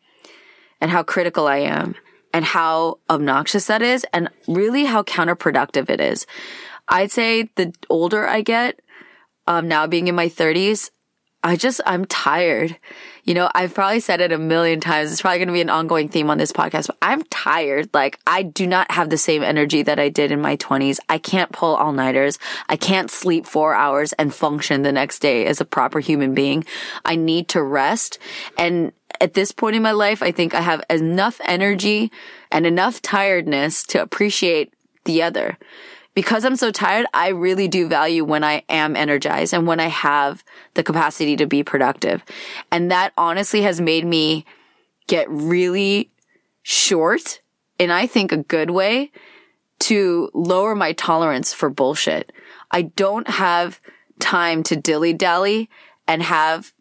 and 0.82 0.90
how 0.90 1.02
critical 1.04 1.46
I 1.46 1.58
am 1.58 1.94
and 2.34 2.44
how 2.44 2.98
obnoxious 3.08 3.66
that 3.68 3.80
is 3.80 4.04
and 4.12 4.28
really 4.48 4.84
how 4.84 5.04
counterproductive 5.04 5.88
it 5.88 6.00
is. 6.00 6.26
I'd 6.88 7.12
say 7.12 7.48
the 7.54 7.72
older 7.88 8.26
I 8.26 8.42
get, 8.42 8.80
um, 9.46 9.68
now 9.68 9.86
being 9.86 10.08
in 10.08 10.16
my 10.16 10.28
thirties, 10.28 10.90
I 11.44 11.56
just, 11.56 11.80
I'm 11.86 12.04
tired. 12.04 12.78
You 13.24 13.34
know, 13.34 13.50
I've 13.52 13.74
probably 13.74 13.98
said 13.98 14.20
it 14.20 14.30
a 14.30 14.38
million 14.38 14.80
times. 14.80 15.10
It's 15.10 15.22
probably 15.22 15.38
going 15.38 15.48
to 15.48 15.54
be 15.54 15.60
an 15.60 15.70
ongoing 15.70 16.08
theme 16.08 16.30
on 16.30 16.38
this 16.38 16.52
podcast, 16.52 16.86
but 16.86 16.98
I'm 17.02 17.24
tired. 17.24 17.90
Like, 17.92 18.18
I 18.26 18.44
do 18.44 18.64
not 18.66 18.90
have 18.92 19.10
the 19.10 19.18
same 19.18 19.42
energy 19.42 19.82
that 19.82 19.98
I 19.98 20.08
did 20.08 20.30
in 20.30 20.40
my 20.40 20.56
20s. 20.56 20.98
I 21.08 21.18
can't 21.18 21.50
pull 21.50 21.74
all 21.74 21.92
nighters. 21.92 22.38
I 22.68 22.76
can't 22.76 23.10
sleep 23.10 23.46
four 23.46 23.74
hours 23.74 24.12
and 24.14 24.32
function 24.32 24.82
the 24.82 24.92
next 24.92 25.18
day 25.18 25.46
as 25.46 25.60
a 25.60 25.64
proper 25.64 25.98
human 25.98 26.32
being. 26.32 26.64
I 27.04 27.16
need 27.16 27.48
to 27.48 27.62
rest. 27.62 28.20
And 28.56 28.92
at 29.22 29.34
this 29.34 29.52
point 29.52 29.76
in 29.76 29.82
my 29.82 29.92
life, 29.92 30.20
I 30.20 30.32
think 30.32 30.52
I 30.52 30.60
have 30.60 30.82
enough 30.90 31.40
energy 31.44 32.10
and 32.50 32.66
enough 32.66 33.00
tiredness 33.00 33.84
to 33.84 34.02
appreciate 34.02 34.74
the 35.04 35.22
other. 35.22 35.56
Because 36.12 36.44
I'm 36.44 36.56
so 36.56 36.72
tired, 36.72 37.06
I 37.14 37.28
really 37.28 37.68
do 37.68 37.86
value 37.86 38.24
when 38.24 38.42
I 38.42 38.64
am 38.68 38.96
energized 38.96 39.54
and 39.54 39.64
when 39.64 39.78
I 39.78 39.86
have 39.86 40.42
the 40.74 40.82
capacity 40.82 41.36
to 41.36 41.46
be 41.46 41.62
productive. 41.62 42.24
And 42.72 42.90
that 42.90 43.12
honestly 43.16 43.62
has 43.62 43.80
made 43.80 44.04
me 44.04 44.44
get 45.06 45.30
really 45.30 46.10
short 46.64 47.40
in 47.78 47.92
I 47.92 48.08
think 48.08 48.32
a 48.32 48.36
good 48.36 48.70
way 48.70 49.12
to 49.80 50.30
lower 50.34 50.74
my 50.74 50.92
tolerance 50.92 51.54
for 51.54 51.70
bullshit. 51.70 52.32
I 52.72 52.82
don't 52.82 53.28
have 53.28 53.80
time 54.18 54.64
to 54.64 54.76
dilly 54.76 55.12
dally 55.12 55.70
and 56.08 56.24
have 56.24 56.72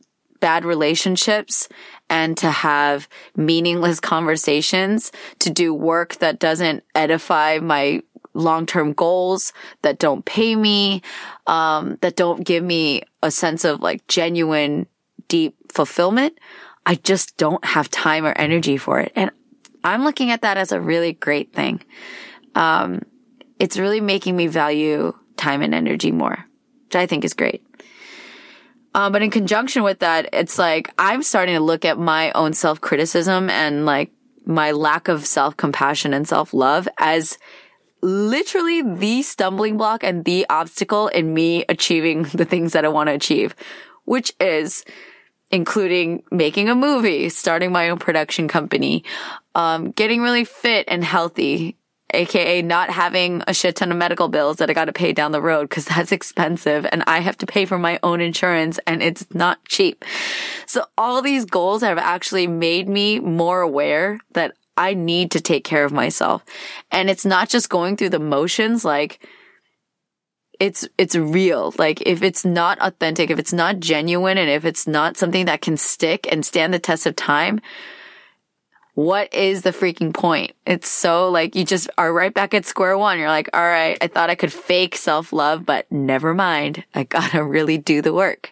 bad 0.42 0.66
relationships 0.66 1.70
and 2.10 2.38
to 2.38 2.52
have 2.52 3.08
meaningless 3.38 4.02
conversations, 4.02 5.14
to 5.40 5.50
do 5.50 5.74
work 5.74 6.16
that 6.16 6.40
doesn't 6.40 6.84
edify 6.94 7.60
my 7.60 8.04
long-term 8.34 8.94
goals, 8.94 9.54
that 9.82 10.00
don't 10.00 10.26
pay 10.26 10.56
me, 10.56 11.02
um, 11.48 11.98
that 12.02 12.18
don't 12.18 12.46
give 12.46 12.64
me 12.64 13.04
a 13.24 13.32
sense 13.32 13.64
of 13.64 13.82
like 13.82 14.06
genuine, 14.08 14.88
deep 15.30 15.56
fulfillment. 15.72 16.38
I 16.86 16.96
just 16.96 17.38
don't 17.38 17.64
have 17.64 17.90
time 17.90 18.26
or 18.26 18.34
energy 18.34 18.78
for 18.78 19.00
it. 19.00 19.14
And 19.16 19.32
I'm 19.84 20.04
looking 20.04 20.32
at 20.32 20.42
that 20.42 20.58
as 20.58 20.72
a 20.72 20.82
really 20.82 21.14
great 21.14 21.54
thing. 21.54 21.82
Um, 22.56 23.02
it's 23.60 23.78
really 23.78 24.02
making 24.02 24.36
me 24.36 24.48
value 24.48 25.14
time 25.38 25.62
and 25.62 25.74
energy 25.74 26.12
more, 26.12 26.46
which 26.86 26.96
I 26.96 27.06
think 27.06 27.24
is 27.24 27.34
great. 27.34 27.64
Um, 28.94 29.12
but 29.12 29.22
in 29.22 29.32
conjunction 29.32 29.84
with 29.84 30.00
that, 30.00 30.30
it's 30.34 30.60
like 30.60 30.94
I'm 30.98 31.24
starting 31.24 31.56
to 31.56 31.62
look 31.62 31.86
at 31.86 31.98
my 31.98 32.32
own 32.34 32.54
self 32.54 32.82
criticism 32.82 33.50
and 33.50 33.86
like 33.86 34.12
my 34.46 34.72
lack 34.72 35.08
of 35.08 35.26
self 35.26 35.56
compassion 35.56 36.14
and 36.14 36.28
self 36.28 36.54
love 36.54 36.88
as 36.98 37.38
literally 38.02 38.82
the 38.82 39.22
stumbling 39.22 39.78
block 39.78 40.04
and 40.04 40.26
the 40.26 40.46
obstacle 40.50 41.08
in 41.08 41.34
me 41.34 41.64
achieving 41.70 42.24
the 42.34 42.46
things 42.46 42.74
that 42.74 42.86
I 42.86 42.90
want 42.90 43.08
to 43.08 43.14
achieve, 43.14 43.56
which 44.06 44.34
is 44.40 44.84
including 45.52 46.24
making 46.32 46.70
a 46.70 46.76
movie, 46.76 47.30
starting 47.30 47.72
my 47.72 47.90
own 47.90 48.00
production 48.00 48.48
company, 48.48 49.04
um, 49.54 49.92
getting 49.92 50.22
really 50.22 50.46
fit 50.46 50.86
and 50.88 51.04
healthy, 51.04 51.78
aka 52.14 52.62
not 52.62 52.90
having 52.90 53.44
a 53.48 53.54
shit 53.54 53.76
ton 53.78 53.92
of 53.92 53.98
medical 53.98 54.28
bills 54.28 54.58
that 54.58 54.70
I 54.70 54.74
got 54.74 54.86
to 54.86 54.94
pay 54.94 55.14
down 55.14 55.32
the 55.32 55.42
road 55.42 55.70
because 55.70 55.86
that's 55.86 56.12
expensive 56.22 56.86
and 56.92 57.04
I 57.08 57.20
have 57.20 57.38
to 57.40 57.46
pay 57.46 57.66
for 57.66 57.78
my 57.78 58.00
own 58.04 58.22
insurance 58.22 58.80
and 58.88 59.02
it's 59.02 59.26
not 59.34 59.64
cheap. 59.66 60.06
So 60.66 60.86
all 60.98 61.22
these 61.22 61.46
goals 61.46 61.82
have 61.82 61.98
actually 61.98 62.48
made 62.48 62.88
me 62.88 63.20
more 63.20 63.62
aware 63.62 64.20
that 64.34 64.54
I 64.78 64.94
need 64.94 65.32
to 65.32 65.42
take 65.42 65.64
care 65.64 65.84
of 65.84 65.92
myself. 65.92 66.44
And 66.92 67.10
it's 67.10 67.26
not 67.26 67.50
just 67.50 67.70
going 67.70 67.98
through 67.98 68.10
the 68.10 68.20
motions 68.20 68.86
like 68.86 69.26
it's 70.60 70.88
it's 70.98 71.16
real. 71.16 71.74
Like 71.78 72.02
if 72.06 72.22
it's 72.22 72.46
not 72.46 72.78
authentic, 72.80 73.32
if 73.32 73.40
it's 73.40 73.52
not 73.52 73.80
genuine 73.80 74.38
and 74.38 74.50
if 74.50 74.64
it's 74.64 74.88
not 74.88 75.18
something 75.18 75.46
that 75.48 75.62
can 75.62 75.76
stick 75.76 76.28
and 76.32 76.46
stand 76.46 76.74
the 76.74 76.80
test 76.80 77.08
of 77.08 77.16
time, 77.16 77.60
what 78.94 79.34
is 79.34 79.62
the 79.62 79.72
freaking 79.72 80.14
point? 80.14 80.54
It's 80.66 80.90
so 80.90 81.30
like 81.30 81.56
you 81.56 81.64
just 81.64 81.90
are 81.98 82.14
right 82.14 82.34
back 82.34 82.54
at 82.54 82.66
square 82.66 82.98
one. 82.98 83.20
You're 83.20 83.30
like, 83.30 83.50
all 83.54 83.62
right, 83.62 83.98
I 84.02 84.08
thought 84.08 84.30
I 84.30 84.36
could 84.36 84.52
fake 84.52 84.96
self 84.96 85.32
love, 85.32 85.66
but 85.66 85.90
never 85.92 86.34
mind. 86.34 86.84
I 86.94 87.04
gotta 87.04 87.44
really 87.44 87.78
do 87.78 88.02
the 88.02 88.14
work. 88.14 88.52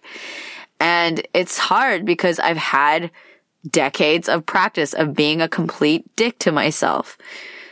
And 0.79 1.27
it's 1.34 1.58
hard 1.58 2.05
because 2.05 2.39
I've 2.39 2.58
had 2.58 3.12
decades 3.69 4.29
of 4.29 4.46
practice 4.46 4.93
of 4.93 5.13
being 5.13 5.41
a 5.41 5.50
complete 5.50 6.15
dick 6.15 6.39
to 6.39 6.51
myself. 6.51 7.17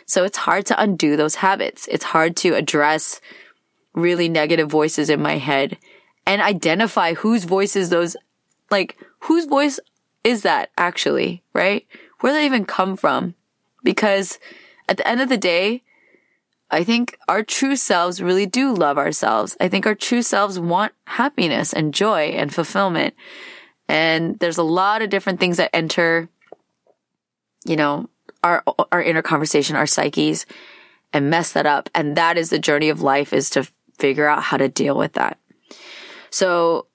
So 0.06 0.24
it's 0.24 0.38
hard 0.38 0.66
to 0.68 0.82
undo 0.82 1.16
those 1.16 1.36
habits. 1.36 1.88
It's 1.88 2.04
hard 2.04 2.36
to 2.38 2.56
address 2.56 3.22
really 3.94 4.30
negative 4.30 4.70
voices 4.70 5.10
in 5.10 5.22
my 5.22 5.38
head 5.38 5.78
and 6.26 6.42
identify 6.42 7.14
whose 7.14 7.46
voices 7.46 7.90
those, 7.90 8.18
like, 8.70 8.98
whose 9.22 9.46
voice 9.46 9.80
is 10.24 10.42
that 10.42 10.72
actually, 10.78 11.42
right? 11.54 11.86
Where 12.20 12.34
that 12.34 12.44
even 12.44 12.66
come 12.66 12.98
from? 12.98 13.36
Because 13.84 14.40
at 14.90 14.98
the 14.98 15.08
end 15.08 15.22
of 15.22 15.30
the 15.30 15.38
day, 15.38 15.84
I 16.70 16.84
think 16.84 17.18
our 17.28 17.44
true 17.44 17.76
selves 17.76 18.22
really 18.22 18.46
do 18.46 18.74
love 18.74 18.98
ourselves. 18.98 19.56
I 19.60 19.70
think 19.70 19.86
our 19.86 19.96
true 19.96 20.22
selves 20.22 20.60
want 20.60 20.92
happiness 21.06 21.74
and 21.74 21.94
joy 21.94 22.30
and 22.30 22.54
fulfillment. 22.54 23.16
And 23.88 24.38
there's 24.40 24.58
a 24.58 24.64
lot 24.64 25.02
of 25.02 25.10
different 25.10 25.40
things 25.40 25.58
that 25.58 25.74
enter, 25.74 26.28
you 27.66 27.78
know, 27.78 28.10
our, 28.44 28.64
our 28.92 29.02
inner 29.02 29.22
conversation, 29.22 29.76
our 29.76 29.88
psyches 29.88 30.46
and 31.14 31.30
mess 31.30 31.54
that 31.54 31.66
up. 31.66 31.90
And 31.96 32.18
that 32.18 32.38
is 32.38 32.50
the 32.50 32.60
journey 32.60 32.90
of 32.90 33.02
life 33.02 33.32
is 33.32 33.50
to 33.52 33.68
figure 33.98 34.28
out 34.28 34.44
how 34.44 34.58
to 34.58 34.68
deal 34.68 34.98
with 34.98 35.14
that. 35.14 35.40
So 36.30 36.88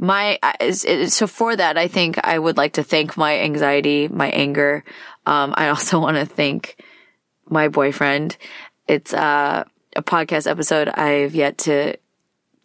my 0.00 0.38
so 0.62 1.26
for 1.26 1.54
that 1.54 1.76
i 1.76 1.86
think 1.86 2.18
i 2.24 2.38
would 2.38 2.56
like 2.56 2.72
to 2.72 2.82
thank 2.82 3.16
my 3.16 3.38
anxiety 3.40 4.08
my 4.08 4.30
anger. 4.30 4.82
Um, 5.26 5.54
i 5.56 5.68
also 5.74 6.00
want 6.00 6.16
to 6.16 6.26
thank 6.26 6.82
my 7.48 7.68
boyfriend. 7.68 8.36
It's 8.86 9.12
uh, 9.12 9.64
a 9.94 10.02
podcast 10.02 10.50
episode 10.50 10.88
i've 10.88 11.34
yet 11.34 11.58
to 11.58 11.96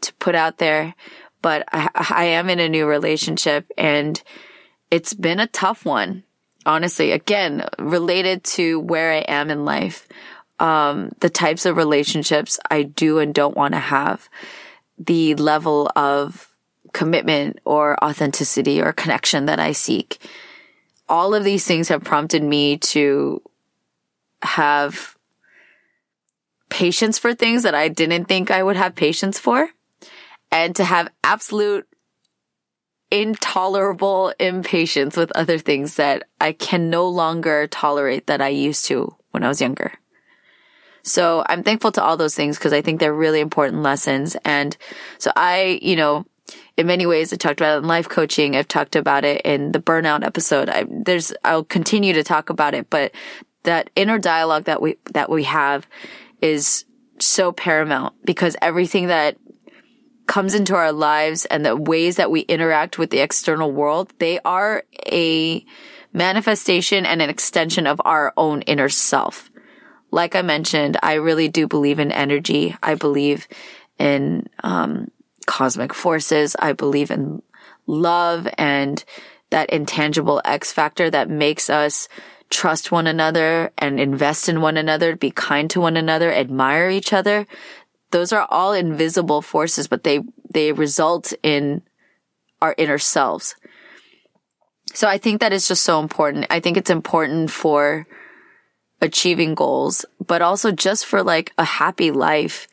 to 0.01 0.13
put 0.15 0.33
out 0.33 0.57
there 0.57 0.95
but 1.41 1.63
I, 1.71 1.89
I 1.93 2.25
am 2.25 2.49
in 2.49 2.59
a 2.59 2.69
new 2.69 2.87
relationship 2.87 3.69
and 3.77 4.21
it's 4.89 5.13
been 5.13 5.39
a 5.39 5.47
tough 5.47 5.85
one 5.85 6.23
honestly. 6.65 7.11
Again 7.11 7.67
related 7.77 8.43
to 8.55 8.79
where 8.79 9.11
i 9.11 9.25
am 9.27 9.51
in 9.51 9.65
life 9.65 10.07
um, 10.57 11.11
the 11.19 11.29
types 11.29 11.65
of 11.65 11.75
relationships 11.75 12.59
i 12.71 12.83
do 12.83 13.19
and 13.19 13.35
don't 13.35 13.57
want 13.57 13.73
to 13.73 13.79
have 13.79 14.29
the 14.97 15.35
level 15.35 15.91
of 15.97 16.54
commitment 16.95 17.59
or 17.65 18.01
authenticity 18.01 18.81
or 18.81 18.93
connection 18.93 19.47
that 19.47 19.59
I 19.59 19.73
seek. 19.73 20.17
All 21.09 21.35
of 21.35 21.43
these 21.43 21.65
things 21.67 21.89
have 21.89 22.05
prompted 22.05 22.41
me 22.41 22.77
to 22.95 23.41
have 24.41 25.17
patience 26.69 27.19
for 27.19 27.33
things 27.33 27.63
that 27.63 27.75
I 27.75 27.89
didn't 27.89 28.25
think 28.25 28.49
I 28.49 28.63
would 28.63 28.77
have 28.77 28.95
patience 28.95 29.37
for 29.37 29.69
and 30.53 30.73
to 30.77 30.85
have 30.85 31.09
absolute 31.21 31.85
intolerable 33.11 34.33
impatience 34.39 35.17
with 35.17 35.35
other 35.35 35.57
things 35.57 35.97
that 35.97 36.23
I 36.39 36.53
can 36.53 36.89
no 36.89 37.09
longer 37.09 37.67
tolerate 37.67 38.27
that 38.27 38.41
I 38.41 38.47
used 38.47 38.85
to 38.85 39.13
when 39.31 39.43
I 39.43 39.49
was 39.49 39.59
younger. 39.59 39.91
So 41.03 41.43
I'm 41.47 41.61
thankful 41.61 41.91
to 41.91 42.03
all 42.03 42.15
those 42.15 42.35
things 42.35 42.57
because 42.57 42.73
I 42.73 42.81
think 42.81 42.99
they're 43.01 43.13
really 43.13 43.41
important 43.41 43.83
lessons. 43.83 44.37
And 44.45 44.75
so 45.17 45.31
I, 45.35 45.79
you 45.81 45.97
know, 45.97 46.25
in 46.77 46.87
many 46.87 47.05
ways, 47.05 47.31
I 47.31 47.37
talked 47.37 47.61
about 47.61 47.75
it 47.75 47.79
in 47.79 47.87
life 47.87 48.09
coaching. 48.09 48.55
I've 48.55 48.67
talked 48.67 48.95
about 48.95 49.23
it 49.23 49.41
in 49.43 49.71
the 49.71 49.79
burnout 49.79 50.25
episode. 50.25 50.69
I, 50.69 50.85
there's, 50.89 51.33
I'll 51.43 51.63
continue 51.63 52.13
to 52.13 52.23
talk 52.23 52.49
about 52.49 52.73
it, 52.73 52.89
but 52.89 53.13
that 53.63 53.89
inner 53.95 54.19
dialogue 54.19 54.65
that 54.65 54.81
we, 54.81 54.97
that 55.13 55.29
we 55.29 55.43
have 55.43 55.87
is 56.41 56.85
so 57.19 57.51
paramount 57.51 58.13
because 58.25 58.57
everything 58.61 59.07
that 59.07 59.37
comes 60.27 60.53
into 60.53 60.75
our 60.75 60.91
lives 60.91 61.45
and 61.45 61.65
the 61.65 61.75
ways 61.77 62.17
that 62.17 62.31
we 62.31 62.41
interact 62.41 62.97
with 62.97 63.09
the 63.09 63.19
external 63.19 63.71
world, 63.71 64.11
they 64.19 64.39
are 64.39 64.83
a 65.07 65.63
manifestation 66.11 67.05
and 67.05 67.21
an 67.21 67.29
extension 67.29 67.87
of 67.87 68.01
our 68.03 68.33
own 68.35 68.61
inner 68.63 68.89
self. 68.89 69.49
Like 70.11 70.35
I 70.35 70.41
mentioned, 70.41 70.97
I 71.01 71.13
really 71.15 71.47
do 71.47 71.67
believe 71.67 71.99
in 71.99 72.11
energy. 72.11 72.75
I 72.83 72.95
believe 72.95 73.47
in, 73.97 74.47
um, 74.63 75.09
cosmic 75.45 75.93
forces. 75.93 76.55
I 76.59 76.73
believe 76.73 77.11
in 77.11 77.41
love 77.87 78.47
and 78.57 79.03
that 79.49 79.69
intangible 79.69 80.41
X 80.43 80.71
factor 80.71 81.09
that 81.09 81.29
makes 81.29 81.69
us 81.69 82.07
trust 82.49 82.91
one 82.91 83.07
another 83.07 83.71
and 83.77 83.99
invest 83.99 84.49
in 84.49 84.61
one 84.61 84.77
another, 84.77 85.15
be 85.15 85.31
kind 85.31 85.69
to 85.71 85.81
one 85.81 85.97
another, 85.97 86.31
admire 86.31 86.89
each 86.89 87.13
other. 87.13 87.47
Those 88.11 88.31
are 88.31 88.47
all 88.49 88.73
invisible 88.73 89.41
forces, 89.41 89.87
but 89.87 90.03
they, 90.03 90.19
they 90.49 90.71
result 90.71 91.33
in 91.43 91.81
our 92.61 92.75
inner 92.77 92.97
selves. 92.97 93.55
So 94.93 95.07
I 95.07 95.17
think 95.17 95.41
that 95.41 95.53
is 95.53 95.67
just 95.67 95.83
so 95.83 95.99
important. 95.99 96.47
I 96.49 96.59
think 96.59 96.77
it's 96.77 96.89
important 96.89 97.51
for 97.51 98.07
achieving 99.01 99.55
goals, 99.55 100.05
but 100.25 100.41
also 100.41 100.71
just 100.71 101.05
for 101.05 101.23
like 101.23 101.51
a 101.57 101.65
happy 101.65 102.11
life 102.11 102.67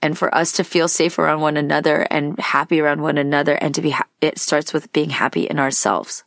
and 0.00 0.16
for 0.16 0.34
us 0.34 0.52
to 0.52 0.64
feel 0.64 0.88
safe 0.88 1.18
around 1.18 1.40
one 1.40 1.56
another 1.56 2.06
and 2.10 2.38
happy 2.38 2.80
around 2.80 3.02
one 3.02 3.18
another 3.18 3.54
and 3.54 3.74
to 3.74 3.82
be, 3.82 3.90
ha- 3.90 4.06
it 4.20 4.38
starts 4.38 4.72
with 4.72 4.92
being 4.92 5.10
happy 5.10 5.44
in 5.44 5.58
ourselves. 5.58 6.24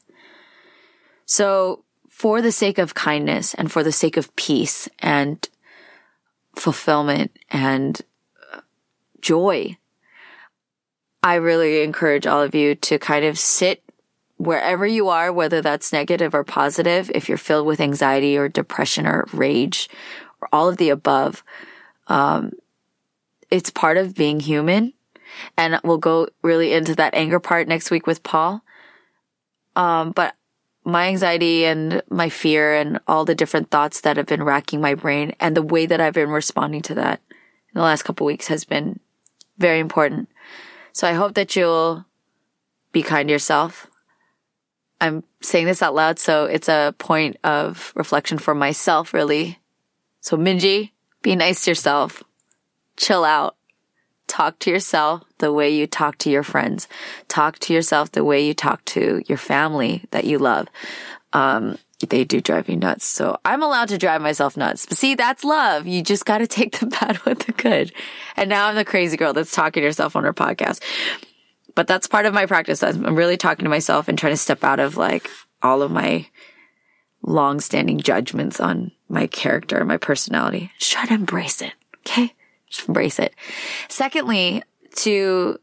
So 1.25 1.83
for 2.09 2.41
the 2.41 2.51
sake 2.51 2.77
of 2.77 2.93
kindness 2.93 3.53
and 3.53 3.71
for 3.71 3.83
the 3.83 3.91
sake 3.91 4.17
of 4.17 4.35
peace 4.35 4.89
and 4.99 5.47
fulfillment 6.55 7.31
and 7.49 7.99
uh, 8.53 8.61
joy, 9.21 9.77
I 11.23 11.35
really 11.35 11.83
encourage 11.83 12.27
all 12.27 12.41
of 12.41 12.55
you 12.55 12.75
to 12.75 12.99
kind 12.99 13.25
of 13.25 13.39
sit 13.39 13.83
wherever 14.37 14.85
you 14.85 15.07
are, 15.09 15.31
whether 15.31 15.61
that's 15.61 15.93
negative 15.93 16.33
or 16.33 16.43
positive, 16.43 17.11
if 17.13 17.29
you're 17.29 17.37
filled 17.37 17.67
with 17.67 17.79
anxiety 17.79 18.35
or 18.37 18.49
depression 18.49 19.05
or 19.05 19.27
rage 19.33 19.87
or 20.41 20.49
all 20.51 20.67
of 20.67 20.77
the 20.77 20.89
above, 20.89 21.43
um, 22.07 22.51
it's 23.51 23.69
part 23.69 23.97
of 23.97 24.15
being 24.15 24.39
human. 24.39 24.93
And 25.57 25.79
we'll 25.83 25.97
go 25.97 26.27
really 26.41 26.73
into 26.73 26.95
that 26.95 27.13
anger 27.13 27.39
part 27.39 27.67
next 27.67 27.91
week 27.91 28.07
with 28.07 28.23
Paul. 28.23 28.63
Um, 29.75 30.11
but 30.11 30.35
my 30.83 31.07
anxiety 31.07 31.65
and 31.65 32.01
my 32.09 32.29
fear 32.29 32.73
and 32.73 32.99
all 33.07 33.23
the 33.23 33.35
different 33.35 33.69
thoughts 33.69 34.01
that 34.01 34.17
have 34.17 34.25
been 34.25 34.43
racking 34.43 34.81
my 34.81 34.95
brain 34.95 35.33
and 35.39 35.55
the 35.55 35.61
way 35.61 35.85
that 35.85 36.01
I've 36.01 36.15
been 36.15 36.29
responding 36.29 36.81
to 36.83 36.95
that 36.95 37.21
in 37.29 37.75
the 37.75 37.81
last 37.81 38.03
couple 38.03 38.25
weeks 38.25 38.47
has 38.47 38.65
been 38.65 38.99
very 39.57 39.79
important. 39.79 40.27
So 40.91 41.07
I 41.07 41.13
hope 41.13 41.35
that 41.35 41.55
you'll 41.55 42.05
be 42.91 43.03
kind 43.03 43.27
to 43.27 43.31
yourself. 43.31 43.87
I'm 44.99 45.23
saying 45.41 45.65
this 45.65 45.81
out 45.81 45.95
loud, 45.95 46.19
so 46.19 46.45
it's 46.45 46.67
a 46.67 46.93
point 46.97 47.37
of 47.43 47.91
reflection 47.95 48.37
for 48.37 48.53
myself, 48.53 49.13
really. 49.13 49.59
So 50.19 50.37
Minji, 50.37 50.91
be 51.21 51.35
nice 51.35 51.63
to 51.63 51.71
yourself. 51.71 52.23
Chill 52.97 53.23
out. 53.23 53.55
Talk 54.27 54.59
to 54.59 54.69
yourself 54.69 55.23
the 55.39 55.51
way 55.51 55.69
you 55.69 55.87
talk 55.87 56.17
to 56.19 56.29
your 56.29 56.43
friends. 56.43 56.87
Talk 57.27 57.59
to 57.59 57.73
yourself 57.73 58.11
the 58.11 58.23
way 58.23 58.45
you 58.45 58.53
talk 58.53 58.83
to 58.85 59.21
your 59.27 59.37
family 59.37 60.05
that 60.11 60.23
you 60.23 60.39
love. 60.39 60.67
Um, 61.33 61.77
they 62.09 62.23
do 62.23 62.41
drive 62.41 62.69
you 62.69 62.75
nuts. 62.75 63.05
So 63.05 63.37
I'm 63.45 63.61
allowed 63.61 63.89
to 63.89 63.97
drive 63.97 64.21
myself 64.21 64.57
nuts. 64.57 64.85
But 64.85 64.97
see, 64.97 65.15
that's 65.15 65.43
love. 65.43 65.87
You 65.87 66.01
just 66.01 66.25
got 66.25 66.39
to 66.39 66.47
take 66.47 66.79
the 66.79 66.87
bad 66.87 67.19
with 67.25 67.39
the 67.39 67.51
good. 67.51 67.91
And 68.35 68.49
now 68.49 68.67
I'm 68.67 68.75
the 68.75 68.85
crazy 68.85 69.17
girl 69.17 69.33
that's 69.33 69.51
talking 69.51 69.81
to 69.81 69.87
herself 69.87 70.15
on 70.15 70.23
her 70.23 70.33
podcast. 70.33 70.81
But 71.75 71.87
that's 71.87 72.07
part 72.07 72.25
of 72.25 72.33
my 72.33 72.45
practice. 72.45 72.83
I'm 72.83 73.15
really 73.15 73.37
talking 73.37 73.63
to 73.63 73.69
myself 73.69 74.07
and 74.07 74.17
trying 74.17 74.33
to 74.33 74.37
step 74.37 74.63
out 74.63 74.79
of 74.79 74.97
like 74.97 75.29
all 75.61 75.81
of 75.81 75.91
my 75.91 76.27
long 77.23 77.59
standing 77.59 77.99
judgments 77.99 78.59
on 78.59 78.91
my 79.07 79.27
character, 79.27 79.83
my 79.85 79.97
personality. 79.97 80.71
Try 80.79 81.05
to 81.05 81.13
embrace 81.13 81.61
it. 81.61 81.73
Okay. 81.99 82.33
Just 82.71 82.87
embrace 82.87 83.19
it. 83.19 83.35
Secondly, 83.89 84.63
to, 84.95 85.59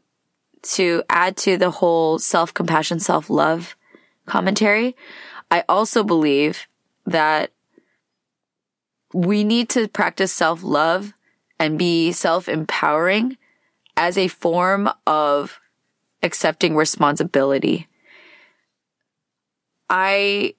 to 0.61 1.03
add 1.09 1.35
to 1.37 1.57
the 1.57 1.71
whole 1.71 2.19
self 2.19 2.53
compassion, 2.53 2.99
self 2.99 3.29
love 3.29 3.75
commentary, 4.25 4.95
I 5.51 5.63
also 5.67 6.03
believe 6.03 6.67
that 7.05 7.51
we 9.13 9.43
need 9.43 9.69
to 9.69 9.87
practice 9.87 10.31
self 10.31 10.63
love 10.63 11.13
and 11.59 11.77
be 11.77 12.11
self 12.11 12.47
empowering 12.47 13.37
as 13.97 14.17
a 14.17 14.27
form 14.27 14.89
of 15.05 15.59
accepting 16.23 16.75
responsibility. 16.75 17.87
I 19.89 20.53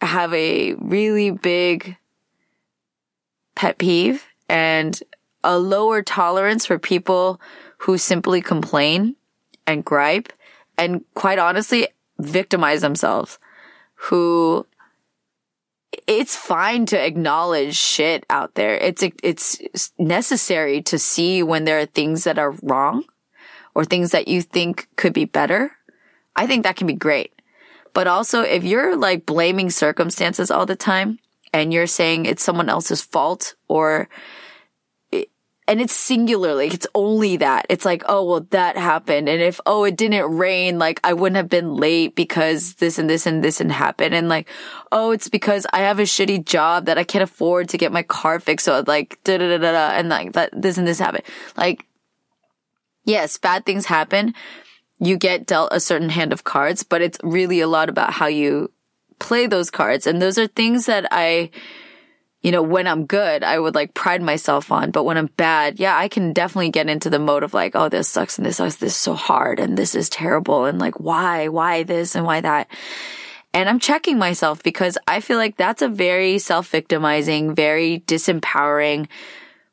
have 0.00 0.32
a 0.32 0.74
really 0.74 1.30
big 1.30 1.96
pet 3.54 3.78
peeve 3.78 4.24
and 4.48 5.00
a 5.42 5.58
lower 5.58 6.02
tolerance 6.02 6.66
for 6.66 6.78
people 6.78 7.40
who 7.78 7.98
simply 7.98 8.40
complain 8.40 9.16
and 9.66 9.84
gripe 9.84 10.32
and 10.76 11.04
quite 11.14 11.38
honestly 11.38 11.88
victimize 12.18 12.80
themselves 12.80 13.38
who 13.94 14.66
it's 16.06 16.36
fine 16.36 16.86
to 16.86 17.04
acknowledge 17.04 17.76
shit 17.76 18.24
out 18.30 18.54
there. 18.54 18.76
It's, 18.76 19.02
it's 19.22 19.92
necessary 19.98 20.82
to 20.82 20.98
see 20.98 21.42
when 21.42 21.64
there 21.64 21.80
are 21.80 21.86
things 21.86 22.24
that 22.24 22.38
are 22.38 22.52
wrong 22.62 23.04
or 23.74 23.84
things 23.84 24.12
that 24.12 24.28
you 24.28 24.42
think 24.42 24.88
could 24.96 25.12
be 25.12 25.24
better. 25.24 25.72
I 26.36 26.46
think 26.46 26.62
that 26.62 26.76
can 26.76 26.86
be 26.86 26.94
great. 26.94 27.32
But 27.92 28.06
also 28.06 28.42
if 28.42 28.62
you're 28.64 28.96
like 28.96 29.26
blaming 29.26 29.70
circumstances 29.70 30.50
all 30.50 30.66
the 30.66 30.76
time 30.76 31.18
and 31.52 31.72
you're 31.72 31.88
saying 31.88 32.26
it's 32.26 32.42
someone 32.42 32.68
else's 32.68 33.02
fault 33.02 33.54
or 33.68 34.08
and 35.70 35.80
it's 35.80 35.94
singularly, 35.94 36.66
it's 36.66 36.88
only 36.96 37.36
that. 37.36 37.64
It's 37.68 37.84
like, 37.84 38.02
oh, 38.06 38.24
well, 38.24 38.40
that 38.50 38.76
happened. 38.76 39.28
And 39.28 39.40
if, 39.40 39.60
oh, 39.66 39.84
it 39.84 39.96
didn't 39.96 40.36
rain, 40.36 40.80
like 40.80 40.98
I 41.04 41.12
wouldn't 41.12 41.36
have 41.36 41.48
been 41.48 41.76
late 41.76 42.16
because 42.16 42.74
this 42.74 42.98
and 42.98 43.08
this 43.08 43.24
and 43.24 43.44
this 43.44 43.60
and 43.60 43.70
happened. 43.70 44.12
And 44.12 44.28
like, 44.28 44.48
oh, 44.90 45.12
it's 45.12 45.28
because 45.28 45.68
I 45.72 45.78
have 45.82 46.00
a 46.00 46.02
shitty 46.02 46.44
job 46.44 46.86
that 46.86 46.98
I 46.98 47.04
can't 47.04 47.22
afford 47.22 47.68
to 47.68 47.78
get 47.78 47.92
my 47.92 48.02
car 48.02 48.40
fixed. 48.40 48.64
So 48.64 48.82
like, 48.84 49.22
da 49.22 49.38
da 49.38 49.58
da 49.58 49.58
da. 49.58 49.90
And 49.92 50.08
like 50.08 50.32
that, 50.32 50.50
this 50.52 50.76
and 50.76 50.88
this 50.88 50.98
happened. 50.98 51.22
Like, 51.56 51.86
yes, 53.04 53.38
bad 53.38 53.64
things 53.64 53.86
happen. 53.86 54.34
You 54.98 55.16
get 55.16 55.46
dealt 55.46 55.72
a 55.72 55.78
certain 55.78 56.08
hand 56.08 56.32
of 56.32 56.42
cards, 56.42 56.82
but 56.82 57.00
it's 57.00 57.18
really 57.22 57.60
a 57.60 57.68
lot 57.68 57.88
about 57.88 58.12
how 58.12 58.26
you 58.26 58.72
play 59.20 59.46
those 59.46 59.70
cards. 59.70 60.08
And 60.08 60.20
those 60.20 60.36
are 60.36 60.48
things 60.48 60.86
that 60.86 61.06
I, 61.12 61.50
you 62.42 62.52
know, 62.52 62.62
when 62.62 62.86
I'm 62.86 63.04
good, 63.04 63.44
I 63.44 63.58
would 63.58 63.74
like 63.74 63.92
pride 63.92 64.22
myself 64.22 64.72
on. 64.72 64.90
But 64.90 65.04
when 65.04 65.18
I'm 65.18 65.26
bad, 65.36 65.78
yeah, 65.78 65.96
I 65.96 66.08
can 66.08 66.32
definitely 66.32 66.70
get 66.70 66.88
into 66.88 67.10
the 67.10 67.18
mode 67.18 67.42
of 67.42 67.52
like, 67.52 67.76
oh, 67.76 67.88
this 67.88 68.08
sucks 68.08 68.38
and 68.38 68.46
this 68.46 68.56
sucks. 68.56 68.76
This 68.76 68.94
is 68.94 68.98
so 68.98 69.14
hard 69.14 69.60
and 69.60 69.76
this 69.76 69.94
is 69.94 70.08
terrible. 70.08 70.64
And 70.64 70.78
like, 70.78 70.98
why, 70.98 71.48
why 71.48 71.82
this 71.82 72.14
and 72.14 72.24
why 72.24 72.40
that? 72.40 72.68
And 73.52 73.68
I'm 73.68 73.78
checking 73.78 74.16
myself 74.16 74.62
because 74.62 74.96
I 75.06 75.20
feel 75.20 75.36
like 75.36 75.56
that's 75.56 75.82
a 75.82 75.88
very 75.88 76.38
self-victimizing, 76.38 77.54
very 77.54 78.04
disempowering 78.06 79.08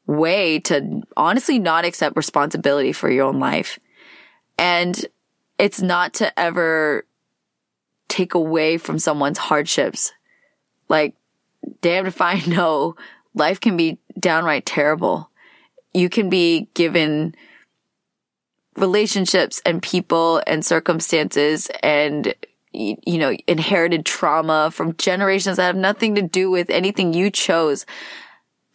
way 0.05 0.59
to 0.61 1.03
honestly 1.15 1.59
not 1.59 1.85
accept 1.85 2.17
responsibility 2.17 2.91
for 2.91 3.09
your 3.09 3.27
own 3.27 3.39
life. 3.39 3.79
And 4.57 5.05
it's 5.57 5.81
not 5.81 6.15
to 6.15 6.37
ever 6.37 7.05
take 8.07 8.33
away 8.33 8.77
from 8.77 8.99
someone's 8.99 9.37
hardships. 9.37 10.11
Like 10.89 11.15
damned 11.81 12.07
if 12.07 12.21
I 12.21 12.41
know 12.47 12.95
life 13.33 13.59
can 13.59 13.77
be 13.77 13.99
downright 14.19 14.65
terrible. 14.65 15.29
You 15.93 16.09
can 16.09 16.29
be 16.29 16.69
given 16.73 17.35
relationships 18.75 19.61
and 19.65 19.81
people 19.81 20.41
and 20.45 20.63
circumstances 20.65 21.69
and 21.81 22.35
you 22.77 23.17
know, 23.17 23.35
inherited 23.47 24.05
trauma 24.05 24.69
from 24.71 24.95
generations 24.97 25.57
that 25.57 25.63
have 25.63 25.75
nothing 25.75 26.15
to 26.15 26.21
do 26.21 26.51
with 26.51 26.69
anything 26.69 27.13
you 27.13 27.31
chose. 27.31 27.85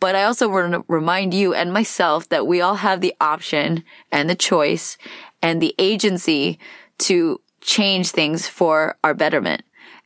But 0.00 0.16
I 0.16 0.24
also 0.24 0.48
want 0.48 0.72
to 0.72 0.84
remind 0.88 1.32
you 1.32 1.54
and 1.54 1.72
myself 1.72 2.28
that 2.30 2.46
we 2.46 2.60
all 2.60 2.74
have 2.76 3.00
the 3.00 3.14
option 3.20 3.84
and 4.10 4.28
the 4.28 4.34
choice 4.34 4.98
and 5.40 5.62
the 5.62 5.74
agency 5.78 6.58
to 6.98 7.40
change 7.60 8.10
things 8.10 8.48
for 8.48 8.96
our 9.04 9.14
betterment. 9.14 9.62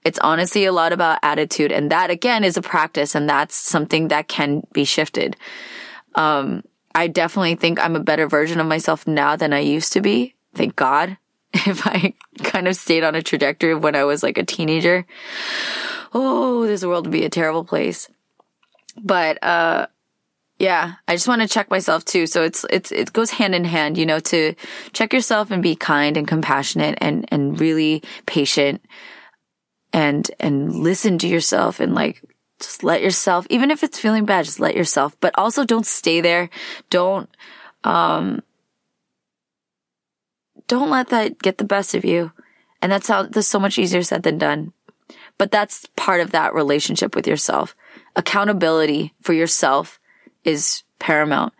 It's 0.07 0.21
honestly 0.21 0.66
a 0.66 0.73
lot 0.73 0.92
about 0.92 1.19
attitude. 1.25 1.73
And 1.73 1.90
that 1.90 2.11
again 2.11 2.45
is 2.45 2.57
a 2.57 2.62
practice 2.62 3.16
and 3.16 3.29
that's 3.29 3.57
something 3.57 4.07
that 4.09 4.29
can 4.29 4.64
be 4.73 4.85
shifted. 4.85 5.37
Um, 6.14 6.62
I 6.95 7.09
definitely 7.09 7.57
think 7.57 7.81
I'm 7.81 7.97
a 7.97 8.01
better 8.01 8.29
version 8.29 8.61
of 8.61 8.69
myself 8.69 9.09
now 9.09 9.35
than 9.35 9.53
I 9.53 9.59
used 9.59 9.92
to 9.95 10.01
be. 10.01 10.37
Thank 10.55 10.77
God. 10.77 11.19
If 11.66 11.87
I 11.87 12.14
kind 12.45 12.69
of 12.69 12.77
stayed 12.77 13.03
on 13.03 13.16
a 13.16 13.23
trajectory 13.23 13.73
of 13.73 13.83
when 13.83 13.97
I 13.97 14.05
was 14.05 14.23
like 14.23 14.38
a 14.38 14.45
teenager, 14.45 15.07
oh, 16.14 16.66
this 16.66 16.85
world 16.85 17.07
would 17.07 17.12
be 17.12 17.25
a 17.25 17.31
terrible 17.31 17.64
place. 17.64 18.09
But, 19.03 19.42
uh, 19.42 19.87
yeah, 20.59 20.95
I 21.09 21.14
just 21.14 21.27
want 21.27 21.42
to 21.42 21.49
check 21.49 21.69
myself 21.69 22.05
too. 22.05 22.27
So 22.27 22.45
it's, 22.45 22.64
it's, 22.71 22.92
it 22.92 23.12
goes 23.12 23.31
hand 23.31 23.55
in 23.55 23.64
hand, 23.64 23.99
you 23.99 24.07
know, 24.07 24.21
to 24.21 24.55
check 24.92 25.12
yourself 25.12 25.51
and 25.51 25.62
be 25.62 25.75
kind 25.75 26.16
and 26.16 26.29
compassionate 26.29 26.99
and, 27.01 27.27
and 27.33 27.59
really 27.59 28.03
patient 28.27 28.83
and, 29.97 30.31
and 30.39 30.75
listen 30.75 31.17
to 31.17 31.27
yourself 31.27 31.81
and 31.81 31.95
like, 31.95 32.23
just 32.61 32.85
let 32.85 33.01
yourself, 33.01 33.47
even 33.49 33.71
if 33.71 33.83
it's 33.83 33.99
feeling 33.99 34.27
bad, 34.27 34.45
just 34.45 34.61
let 34.61 34.77
yourself, 34.77 35.17
but 35.21 35.35
also 35.39 35.65
don't 35.65 35.87
stay 35.87 36.21
there. 36.21 36.51
Don't, 36.91 37.31
um, 37.83 38.43
don't 40.69 40.91
let 40.91 41.09
that 41.09 41.39
get 41.39 41.57
the 41.57 41.65
best 41.65 41.95
of 41.95 42.05
you. 42.05 42.31
And 42.83 42.93
that's 42.93 43.09
how, 43.09 43.23
that's 43.23 43.47
so 43.47 43.59
much 43.59 43.79
easier 43.79 44.03
said 44.03 44.23
than 44.23 44.37
done. 44.37 44.75
But 45.39 45.51
that's 45.51 45.87
part 45.97 46.21
of 46.21 46.33
that 46.33 46.53
relationship 46.53 47.17
with 47.17 47.27
yourself. 47.27 47.75
Accountability 48.17 49.15
for 49.23 49.33
yourself 49.33 49.99
is 50.45 50.83
paramount. 50.99 51.55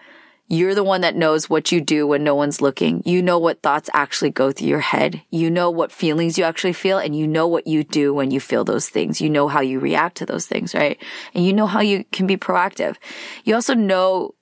You're 0.49 0.77
the 0.77 0.85
one 0.85 1.01
that 1.01 1.17
knows 1.17 1.51
what 1.51 1.73
you 1.73 1.81
do 1.81 2.07
when 2.07 2.23
no 2.23 2.37
one's 2.37 2.61
looking. 2.61 3.03
You 3.05 3.21
know 3.21 3.37
what 3.37 3.63
thoughts 3.63 3.91
actually 3.93 4.31
go 4.31 4.53
through 4.53 4.69
your 4.69 4.81
head. 4.81 5.23
You 5.29 5.51
know 5.51 5.71
what 5.71 5.91
feelings 5.91 6.39
you 6.39 6.45
actually 6.45 6.73
feel 6.73 6.99
and 6.99 7.17
you 7.17 7.27
know 7.27 7.49
what 7.49 7.67
you 7.67 7.83
do 7.83 8.15
when 8.15 8.31
you 8.31 8.39
feel 8.39 8.63
those 8.63 8.89
things. 8.89 9.21
You 9.21 9.29
know 9.29 9.49
how 9.49 9.61
you 9.61 9.81
react 9.81 10.19
to 10.19 10.27
those 10.27 10.47
things, 10.47 10.73
right? 10.73 11.03
And 11.35 11.45
you 11.45 11.53
know 11.53 11.67
how 11.67 11.81
you 11.81 12.05
can 12.13 12.29
be 12.29 12.37
proactive. 12.37 12.97
You 13.45 13.57
also 13.57 13.75
know, 13.75 14.35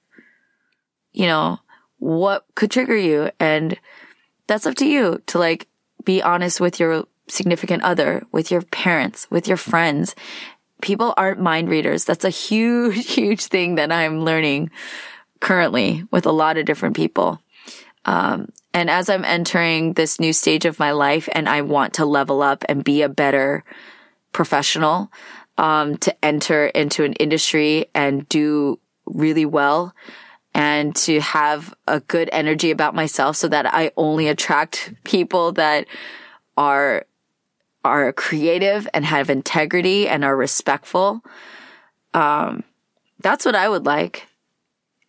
you 1.13 1.27
know, 1.27 1.59
what 1.99 2.45
could 2.55 2.71
trigger 2.71 2.97
you 2.97 3.31
and 3.41 3.79
that's 4.47 4.67
up 4.67 4.75
to 4.75 4.87
you 4.87 5.23
to 5.27 5.39
like 5.39 5.69
be 6.05 6.23
honest 6.23 6.61
with 6.61 6.79
your 6.79 7.05
significant 7.29 7.83
other, 7.83 8.27
with 8.31 8.51
your 8.51 8.61
parents, 8.61 9.27
with 9.31 9.49
your 9.49 9.57
friends. 9.57 10.15
People 10.83 11.15
aren't 11.17 11.41
mind 11.41 11.71
readers. 11.71 12.05
That's 12.05 12.27
a 12.27 12.31
huge, 12.31 13.07
huge 13.15 13.47
thing 13.47 13.77
that 13.77 13.91
I'm 13.91 14.21
learning 14.21 14.71
currently 15.45 16.03
with 16.11 16.25
a 16.25 16.33
lot 16.33 16.57
of 16.57 16.65
different 16.65 16.97
people. 16.97 17.39
Um, 18.07 18.49
and 18.73 18.89
as 18.89 19.11
I'm 19.11 19.27
entering 19.27 19.93
this 19.93 20.19
new 20.19 20.33
stage 20.33 20.65
of 20.65 20.79
my 20.79 20.93
life 20.93 21.29
and 21.33 21.51
I 21.51 21.61
want 21.61 21.93
to 21.95 22.07
level 22.07 22.41
up 22.41 22.65
and 22.67 22.83
be 22.83 23.03
a 23.03 23.11
better 23.11 23.63
professional, 24.33 25.13
um, 25.59 25.99
to 25.99 26.25
enter 26.25 26.67
into 26.67 27.05
an 27.05 27.13
industry 27.15 27.91
and 27.95 28.27
do 28.31 28.81
really 29.05 29.45
well 29.45 29.95
and 30.55 30.97
to 30.97 31.21
have 31.21 31.75
a 31.87 32.01
good 32.01 32.31
energy 32.33 32.71
about 32.71 32.95
myself 32.95 33.37
so 33.37 33.47
that 33.49 33.67
I 33.67 33.93
only 33.99 34.29
attract 34.29 34.95
people 35.05 35.53
that 35.53 35.87
are 36.57 37.05
are 37.85 38.15
creative 38.15 38.89
and 38.95 39.05
have 39.05 39.29
integrity 39.29 40.09
and 40.09 40.25
are 40.25 40.35
respectful. 40.35 41.23
Um, 42.15 42.65
that's 43.21 43.45
what 43.45 43.55
I 43.55 43.69
would 43.69 43.85
like. 43.85 44.27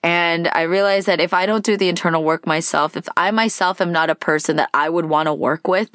And 0.05 0.47
I 0.53 0.61
realize 0.61 1.07
that 1.07 1.19
if 1.19 1.33
I 1.33 1.47
don't 1.47 1.65
do 1.65 1.77
the 1.77 1.89
internal 1.89 2.23
work 2.23 2.45
myself, 2.45 2.95
if 2.95 3.09
I 3.17 3.31
myself 3.31 3.81
am 3.81 3.91
not 3.91 4.11
a 4.11 4.15
person 4.15 4.57
that 4.57 4.69
I 4.71 4.87
would 4.87 5.05
want 5.05 5.25
to 5.25 5.33
work 5.33 5.67
with, 5.67 5.89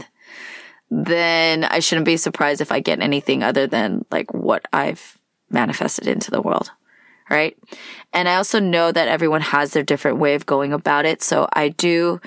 then 0.91 1.63
I 1.63 1.79
shouldn't 1.79 2.07
be 2.07 2.17
surprised 2.17 2.61
if 2.61 2.73
I 2.73 2.81
get 2.81 3.01
anything 3.01 3.45
other 3.45 3.69
than 3.69 4.05
like 4.11 4.35
what 4.35 4.67
I've 4.73 5.17
manifested 5.49 6.09
into 6.09 6.33
the 6.33 6.43
world. 6.43 6.73
Right. 7.31 7.57
And 8.13 8.29
I 8.29 8.35
also 8.35 8.59
know 8.59 8.91
that 8.91 9.07
everyone 9.07 9.43
has 9.43 9.71
their 9.71 9.85
different 9.85 10.19
way 10.19 10.35
of 10.35 10.45
going 10.45 10.73
about 10.73 11.05
it. 11.05 11.23
So 11.23 11.49
I 11.53 11.69
do, 11.69 12.21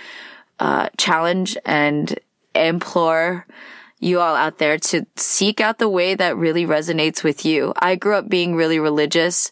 uh, 0.59 0.87
challenge 0.97 1.57
and 1.65 2.17
implore 2.55 3.45
you 3.99 4.21
all 4.21 4.37
out 4.37 4.57
there 4.57 4.77
to 4.77 5.05
seek 5.17 5.59
out 5.59 5.79
the 5.79 5.89
way 5.89 6.15
that 6.15 6.37
really 6.37 6.65
resonates 6.65 7.25
with 7.25 7.43
you. 7.43 7.73
I 7.77 7.95
grew 7.95 8.15
up 8.15 8.29
being 8.29 8.55
really 8.55 8.79
religious. 8.79 9.51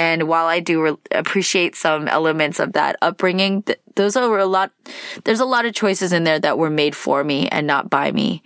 And 0.00 0.28
while 0.28 0.46
I 0.46 0.60
do 0.60 0.82
re- 0.82 0.96
appreciate 1.10 1.76
some 1.76 2.08
elements 2.08 2.58
of 2.58 2.72
that 2.72 2.96
upbringing, 3.02 3.64
th- 3.64 3.80
those 3.96 4.16
are 4.16 4.38
a 4.38 4.46
lot, 4.46 4.72
there's 5.24 5.40
a 5.40 5.44
lot 5.44 5.66
of 5.66 5.74
choices 5.74 6.14
in 6.14 6.24
there 6.24 6.38
that 6.38 6.56
were 6.56 6.70
made 6.70 6.96
for 6.96 7.22
me 7.22 7.48
and 7.48 7.66
not 7.66 7.90
by 7.90 8.10
me. 8.10 8.42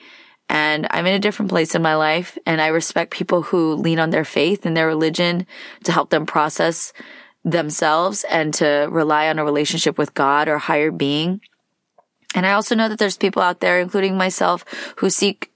And 0.48 0.88
I'm 0.90 1.06
in 1.06 1.14
a 1.14 1.20
different 1.20 1.50
place 1.50 1.76
in 1.76 1.80
my 1.80 1.94
life 1.94 2.36
and 2.44 2.60
I 2.60 2.66
respect 2.66 3.12
people 3.12 3.42
who 3.42 3.74
lean 3.74 4.00
on 4.00 4.10
their 4.10 4.24
faith 4.24 4.66
and 4.66 4.76
their 4.76 4.88
religion 4.88 5.46
to 5.84 5.92
help 5.92 6.10
them 6.10 6.26
process 6.26 6.92
themselves 7.44 8.24
and 8.28 8.52
to 8.54 8.88
rely 8.90 9.28
on 9.28 9.38
a 9.38 9.44
relationship 9.44 9.96
with 9.96 10.12
God 10.12 10.48
or 10.48 10.58
higher 10.58 10.90
being. 10.90 11.40
And 12.34 12.44
I 12.44 12.54
also 12.54 12.74
know 12.74 12.88
that 12.88 12.98
there's 12.98 13.16
people 13.16 13.42
out 13.42 13.60
there, 13.60 13.78
including 13.78 14.16
myself, 14.16 14.64
who 14.96 15.08
seek 15.08 15.52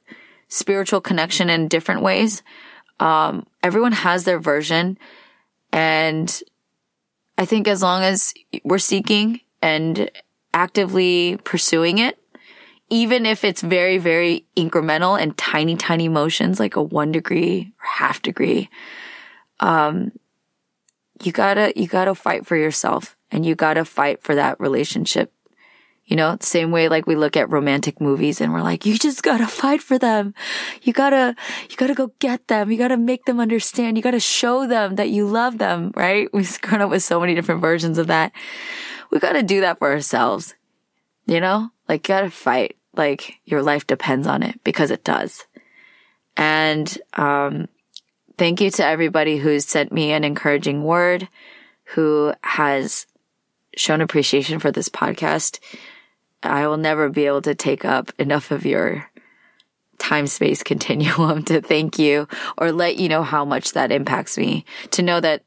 spiritual 0.47 1.01
connection 1.01 1.51
in 1.51 1.67
different 1.67 2.03
ways. 2.03 2.45
Um, 3.01 3.49
everyone 3.65 3.93
has 3.93 4.23
their 4.23 4.39
version. 4.39 4.97
And 5.73 6.43
I 7.37 7.45
think 7.45 7.69
as 7.69 7.83
long 7.83 8.03
as 8.03 8.35
we're 8.65 8.79
seeking 8.79 9.41
and 9.63 10.11
actively 10.55 11.39
pursuing 11.45 11.99
it, 11.99 12.19
even 12.91 13.27
if 13.27 13.45
it's 13.45 13.61
very, 13.61 13.99
very 13.99 14.47
incremental 14.57 15.21
and 15.21 15.37
tiny, 15.37 15.77
tiny 15.77 16.09
motions, 16.09 16.59
like 16.59 16.77
a 16.77 16.83
one 16.83 17.13
degree 17.13 17.73
or 17.81 17.87
half 17.87 18.23
degree, 18.23 18.71
um, 19.61 20.13
you 21.23 21.33
gotta, 21.33 21.73
you 21.77 21.87
gotta 21.87 22.15
fight 22.15 22.47
for 22.47 22.57
yourself 22.57 23.17
and 23.31 23.45
you 23.45 23.55
gotta 23.55 23.85
fight 23.85 24.23
for 24.23 24.35
that 24.35 24.59
relationship 24.59 25.33
you 26.09 26.17
know, 26.17 26.39
same 26.41 26.71
way 26.71 26.89
like 26.89 27.07
we 27.07 27.17
look 27.17 27.37
at 27.37 27.51
romantic 27.51 28.01
movies 28.01 28.41
and 28.41 28.51
we're 28.51 28.63
like, 28.63 28.87
you 28.87 28.99
just 28.99 29.23
gotta 29.23 29.47
fight 29.63 29.83
for 29.83 29.99
them. 29.99 30.35
You 30.83 30.95
gotta, 30.95 31.37
you 31.69 31.77
gotta 31.77 31.95
go 31.95 32.11
get 32.19 32.49
them. 32.49 32.73
You 32.73 32.79
gotta 32.79 32.97
make 32.97 33.27
them 33.27 33.39
understand. 33.39 33.99
You 33.99 34.03
gotta 34.03 34.19
show 34.19 34.67
them 34.67 34.97
that 34.97 35.11
you 35.11 35.27
love 35.27 35.59
them, 35.59 35.93
right? 35.95 36.29
We've 36.33 36.61
grown 36.63 36.81
up 36.81 36.91
with 36.91 37.03
so 37.03 37.21
many 37.21 37.35
different 37.35 37.61
versions 37.61 37.99
of 37.99 38.07
that. 38.07 38.33
We 39.11 39.19
gotta 39.19 39.43
do 39.43 39.61
that 39.61 39.79
for 39.79 39.93
ourselves. 39.93 40.55
You 41.27 41.41
know, 41.41 41.71
like 41.89 42.09
you 42.09 42.15
gotta 42.15 42.31
fight. 42.31 42.77
Like 42.97 43.35
your 43.45 43.63
life 43.63 43.87
depends 43.87 44.27
on 44.27 44.43
it 44.43 44.65
because 44.65 44.91
it 44.91 45.05
does. 45.05 45.47
And, 46.39 46.99
um, 47.15 47.69
thank 48.39 48.63
you 48.63 48.71
to 48.71 48.87
everybody 48.87 49.37
who's 49.37 49.67
sent 49.67 49.93
me 49.93 50.13
an 50.13 50.25
encouraging 50.25 50.85
word, 50.85 51.29
who 51.85 52.33
has 52.43 53.07
shown 53.77 54.01
appreciation 54.01 54.59
for 54.59 54.73
this 54.73 54.89
podcast. 54.89 55.59
I 56.43 56.67
will 56.67 56.77
never 56.77 57.09
be 57.09 57.27
able 57.27 57.43
to 57.43 57.55
take 57.55 57.85
up 57.85 58.13
enough 58.19 58.51
of 58.51 58.65
your 58.65 59.11
time 59.99 60.27
space 60.27 60.63
continuum 60.65 61.45
to 61.45 61.61
thank 61.61 61.99
you 61.99 62.29
or 62.57 62.73
let 62.73 62.97
you 62.97 63.09
know 63.09 63.23
how 63.23 63.45
much 63.45 63.73
that 63.73 63.93
impacts 63.93 64.39
me. 64.39 64.65
To 64.93 65.03
know 65.03 65.21
that 65.21 65.45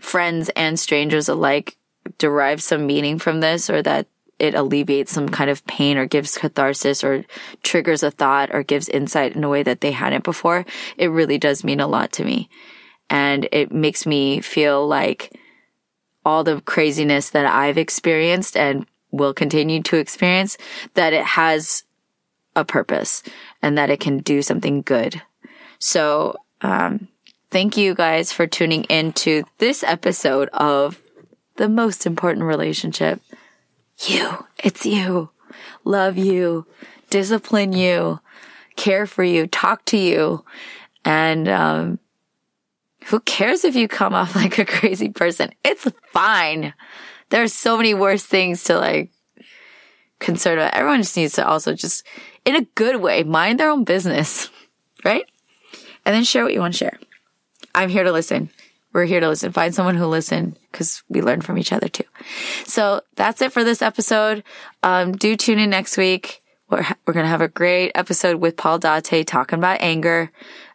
friends 0.00 0.50
and 0.56 0.78
strangers 0.78 1.28
alike 1.28 1.76
derive 2.18 2.62
some 2.62 2.86
meaning 2.86 3.18
from 3.18 3.40
this 3.40 3.68
or 3.68 3.82
that 3.82 4.06
it 4.38 4.54
alleviates 4.54 5.12
some 5.12 5.28
kind 5.28 5.50
of 5.50 5.66
pain 5.66 5.98
or 5.98 6.06
gives 6.06 6.38
catharsis 6.38 7.04
or 7.04 7.24
triggers 7.62 8.02
a 8.02 8.10
thought 8.10 8.48
or 8.54 8.62
gives 8.62 8.88
insight 8.88 9.36
in 9.36 9.44
a 9.44 9.48
way 9.50 9.62
that 9.62 9.82
they 9.82 9.92
hadn't 9.92 10.24
before. 10.24 10.64
It 10.96 11.08
really 11.08 11.36
does 11.36 11.62
mean 11.62 11.78
a 11.78 11.86
lot 11.86 12.10
to 12.12 12.24
me. 12.24 12.48
And 13.10 13.46
it 13.52 13.70
makes 13.70 14.06
me 14.06 14.40
feel 14.40 14.86
like 14.86 15.38
all 16.24 16.42
the 16.42 16.62
craziness 16.62 17.30
that 17.30 17.44
I've 17.44 17.76
experienced 17.76 18.56
and 18.56 18.86
will 19.10 19.34
continue 19.34 19.82
to 19.82 19.96
experience, 19.96 20.56
that 20.94 21.12
it 21.12 21.24
has 21.24 21.84
a 22.56 22.64
purpose 22.64 23.22
and 23.62 23.76
that 23.78 23.90
it 23.90 24.00
can 24.00 24.18
do 24.18 24.42
something 24.42 24.82
good. 24.82 25.22
So, 25.78 26.36
um, 26.60 27.08
thank 27.50 27.76
you 27.76 27.94
guys 27.94 28.32
for 28.32 28.46
tuning 28.46 28.84
into 28.84 29.44
this 29.58 29.82
episode 29.82 30.48
of 30.52 31.00
the 31.56 31.68
most 31.68 32.06
important 32.06 32.44
relationship. 32.44 33.20
You. 34.06 34.46
It's 34.62 34.84
you. 34.84 35.30
Love 35.84 36.16
you. 36.18 36.66
Discipline 37.08 37.72
you. 37.72 38.20
Care 38.76 39.06
for 39.06 39.24
you. 39.24 39.46
Talk 39.46 39.84
to 39.86 39.98
you. 39.98 40.44
And, 41.04 41.48
um, 41.48 41.98
who 43.06 43.20
cares 43.20 43.64
if 43.64 43.74
you 43.74 43.88
come 43.88 44.14
off 44.14 44.36
like 44.36 44.58
a 44.58 44.64
crazy 44.64 45.08
person? 45.08 45.50
It's 45.64 45.86
fine 46.12 46.74
there's 47.30 47.52
so 47.52 47.76
many 47.76 47.94
worse 47.94 48.24
things 48.24 48.64
to 48.64 48.76
like 48.78 49.10
concern 50.18 50.58
about. 50.58 50.74
Everyone 50.74 51.00
just 51.00 51.16
needs 51.16 51.34
to 51.34 51.46
also 51.46 51.74
just, 51.74 52.06
in 52.44 52.54
a 52.54 52.66
good 52.74 53.00
way, 53.00 53.22
mind 53.22 53.58
their 53.58 53.70
own 53.70 53.84
business, 53.84 54.50
right? 55.04 55.24
And 56.04 56.14
then 56.14 56.24
share 56.24 56.44
what 56.44 56.52
you 56.52 56.60
want 56.60 56.74
to 56.74 56.78
share. 56.78 56.98
I'm 57.74 57.88
here 57.88 58.04
to 58.04 58.12
listen. 58.12 58.50
We're 58.92 59.04
here 59.04 59.20
to 59.20 59.28
listen. 59.28 59.52
Find 59.52 59.74
someone 59.74 59.94
who 59.94 60.06
listen 60.06 60.56
because 60.70 61.02
we 61.08 61.22
learn 61.22 61.40
from 61.40 61.58
each 61.58 61.72
other 61.72 61.88
too. 61.88 62.04
So 62.64 63.02
that's 63.14 63.40
it 63.40 63.52
for 63.52 63.62
this 63.62 63.82
episode. 63.82 64.42
Um, 64.82 65.12
do 65.12 65.36
tune 65.36 65.60
in 65.60 65.70
next 65.70 65.96
week. 65.96 66.42
We're, 66.68 66.84
we're 67.06 67.14
going 67.14 67.24
to 67.24 67.30
have 67.30 67.40
a 67.40 67.48
great 67.48 67.92
episode 67.94 68.40
with 68.40 68.56
Paul 68.56 68.80
Dateh 68.80 69.24
talking 69.26 69.58
about 69.58 69.80
anger. 69.80 70.32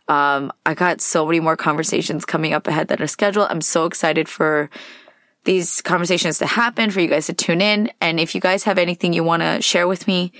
Um, 0.07 0.53
I 0.65 0.75
got 0.75 1.01
so 1.01 1.25
many 1.25 1.39
more 1.39 1.57
conversations 1.57 2.25
coming 2.25 2.53
up 2.53 2.67
ahead 2.67 2.87
that 2.89 3.01
are 3.01 3.07
scheduled. 3.07 3.47
I'm 3.49 3.61
so 3.61 3.85
excited 3.85 4.29
for 4.29 4.69
these 5.45 5.81
conversations 5.81 6.39
to 6.39 6.45
happen, 6.45 6.91
for 6.91 6.99
you 6.99 7.07
guys 7.07 7.27
to 7.27 7.33
tune 7.33 7.61
in. 7.61 7.91
And 8.01 8.19
if 8.19 8.35
you 8.35 8.41
guys 8.41 8.63
have 8.63 8.77
anything 8.77 9.13
you 9.13 9.23
want 9.23 9.41
to 9.41 9.61
share 9.61 9.87
with 9.87 10.07
me, 10.07 10.31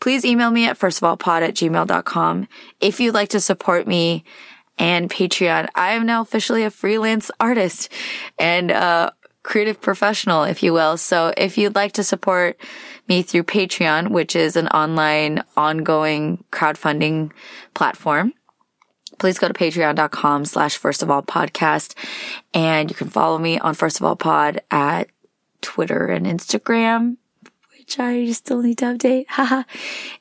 please 0.00 0.24
email 0.24 0.50
me 0.50 0.66
at 0.66 0.78
firstofallpod 0.78 1.42
at 1.42 1.54
gmail.com. 1.54 2.48
If 2.80 3.00
you'd 3.00 3.14
like 3.14 3.30
to 3.30 3.40
support 3.40 3.86
me 3.86 4.24
and 4.78 5.08
Patreon, 5.08 5.68
I 5.74 5.92
am 5.92 6.04
now 6.04 6.20
officially 6.20 6.64
a 6.64 6.70
freelance 6.70 7.30
artist 7.40 7.90
and 8.38 8.70
a 8.70 9.14
creative 9.42 9.80
professional, 9.80 10.42
if 10.42 10.62
you 10.62 10.72
will. 10.72 10.96
So 10.96 11.32
if 11.36 11.56
you'd 11.56 11.76
like 11.76 11.92
to 11.92 12.04
support 12.04 12.60
me 13.08 13.22
through 13.22 13.44
Patreon, 13.44 14.10
which 14.10 14.34
is 14.34 14.56
an 14.56 14.66
online 14.68 15.44
ongoing 15.56 16.44
crowdfunding 16.50 17.30
platform, 17.72 18.34
please 19.18 19.38
go 19.38 19.48
to 19.48 19.54
patreon.com 19.54 20.44
slash 20.44 20.76
first 20.76 21.02
of 21.02 21.10
all 21.10 21.22
podcast 21.22 21.94
and 22.54 22.90
you 22.90 22.96
can 22.96 23.08
follow 23.08 23.38
me 23.38 23.58
on 23.58 23.74
first 23.74 23.98
of 23.98 24.04
all 24.04 24.16
pod 24.16 24.60
at 24.70 25.08
Twitter 25.60 26.06
and 26.06 26.26
Instagram, 26.26 27.16
which 27.72 27.98
I 27.98 28.30
still 28.32 28.62
need 28.62 28.78
to 28.78 28.86
update. 28.86 29.26
Haha. 29.28 29.64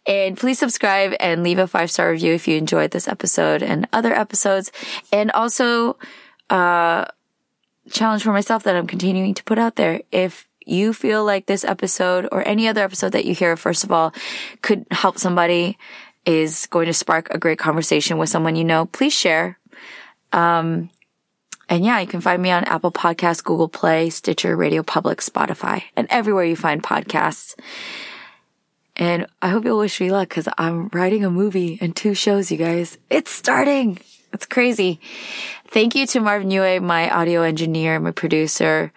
and 0.08 0.38
please 0.38 0.60
subscribe 0.60 1.14
and 1.20 1.44
leave 1.44 1.60
a 1.60 1.68
five 1.68 1.92
star 1.92 2.12
review 2.12 2.34
if 2.34 2.48
you 2.48 2.58
enjoyed 2.58 2.92
this 2.92 3.08
episode 3.08 3.62
and 3.62 3.88
other 3.94 4.14
episodes. 4.14 4.72
And 5.12 5.32
also, 5.32 5.98
uh, 6.50 7.06
challenge 7.92 8.24
for 8.24 8.32
myself 8.32 8.64
that 8.64 8.76
I'm 8.76 8.88
continuing 8.88 9.34
to 9.36 9.44
put 9.44 9.60
out 9.60 9.76
there. 9.76 10.02
If 10.12 10.48
you 10.66 10.94
feel 10.94 11.24
like 11.24 11.46
this 11.46 11.64
episode 11.64 12.28
or 12.32 12.48
any 12.48 12.68
other 12.68 12.84
episode 12.84 13.12
that 13.12 13.26
you 13.26 13.36
hear, 13.36 13.56
first 13.56 13.84
of 13.84 13.92
all, 13.92 14.14
could 14.62 14.86
help 14.92 15.20
somebody 15.20 15.78
is 16.26 16.68
going 16.68 16.88
to 16.88 16.94
spark 16.94 17.30
a 17.32 17.38
great 17.38 17.60
conversation 17.60 18.18
with 18.18 18.30
someone 18.30 18.56
you 18.56 18.64
know, 18.64 18.86
please 18.86 19.14
share. 19.14 19.58
Um, 20.32 20.90
and 21.70 21.84
yeah, 21.84 22.00
you 22.00 22.08
can 22.08 22.22
find 22.22 22.42
me 22.42 22.52
on 22.52 22.64
Apple 22.66 22.92
Podcasts, 22.92 23.44
Google 23.44 23.70
Play, 23.70 24.10
Stitcher, 24.10 24.56
Radio 24.56 24.84
Public, 24.84 25.20
Spotify, 25.20 25.84
and 25.96 26.08
everywhere 26.10 26.46
you 26.46 26.56
find 26.56 26.84
podcasts. 26.84 27.56
And 28.96 29.28
I 29.42 29.50
hope 29.50 29.66
you'll 29.66 29.80
wish 29.80 30.00
me 30.00 30.12
luck 30.12 30.30
because 30.30 30.48
I'm 30.58 30.90
writing 30.94 31.26
a 31.26 31.30
movie 31.30 31.78
and 31.82 31.96
two 31.96 32.14
shows, 32.14 32.52
you 32.52 32.58
guys. 32.58 32.98
It's 33.10 33.32
starting. 33.32 34.00
It's 34.32 34.46
crazy. 34.46 35.00
Thank 35.70 35.96
you 35.96 36.06
to 36.08 36.20
Marvin 36.20 36.52
Yue, 36.52 36.80
my 36.82 37.10
audio 37.10 37.42
engineer, 37.42 38.00
my 38.00 38.12
producer. 38.12 38.92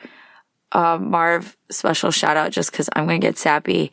uh, 0.73 0.99
Marv, 1.01 1.57
special 1.71 2.11
shout 2.11 2.37
out 2.37 2.53
just 2.53 2.71
because 2.71 2.89
I'm 2.95 3.07
going 3.07 3.21
to 3.21 3.27
get 3.27 3.39
sappy. 3.39 3.93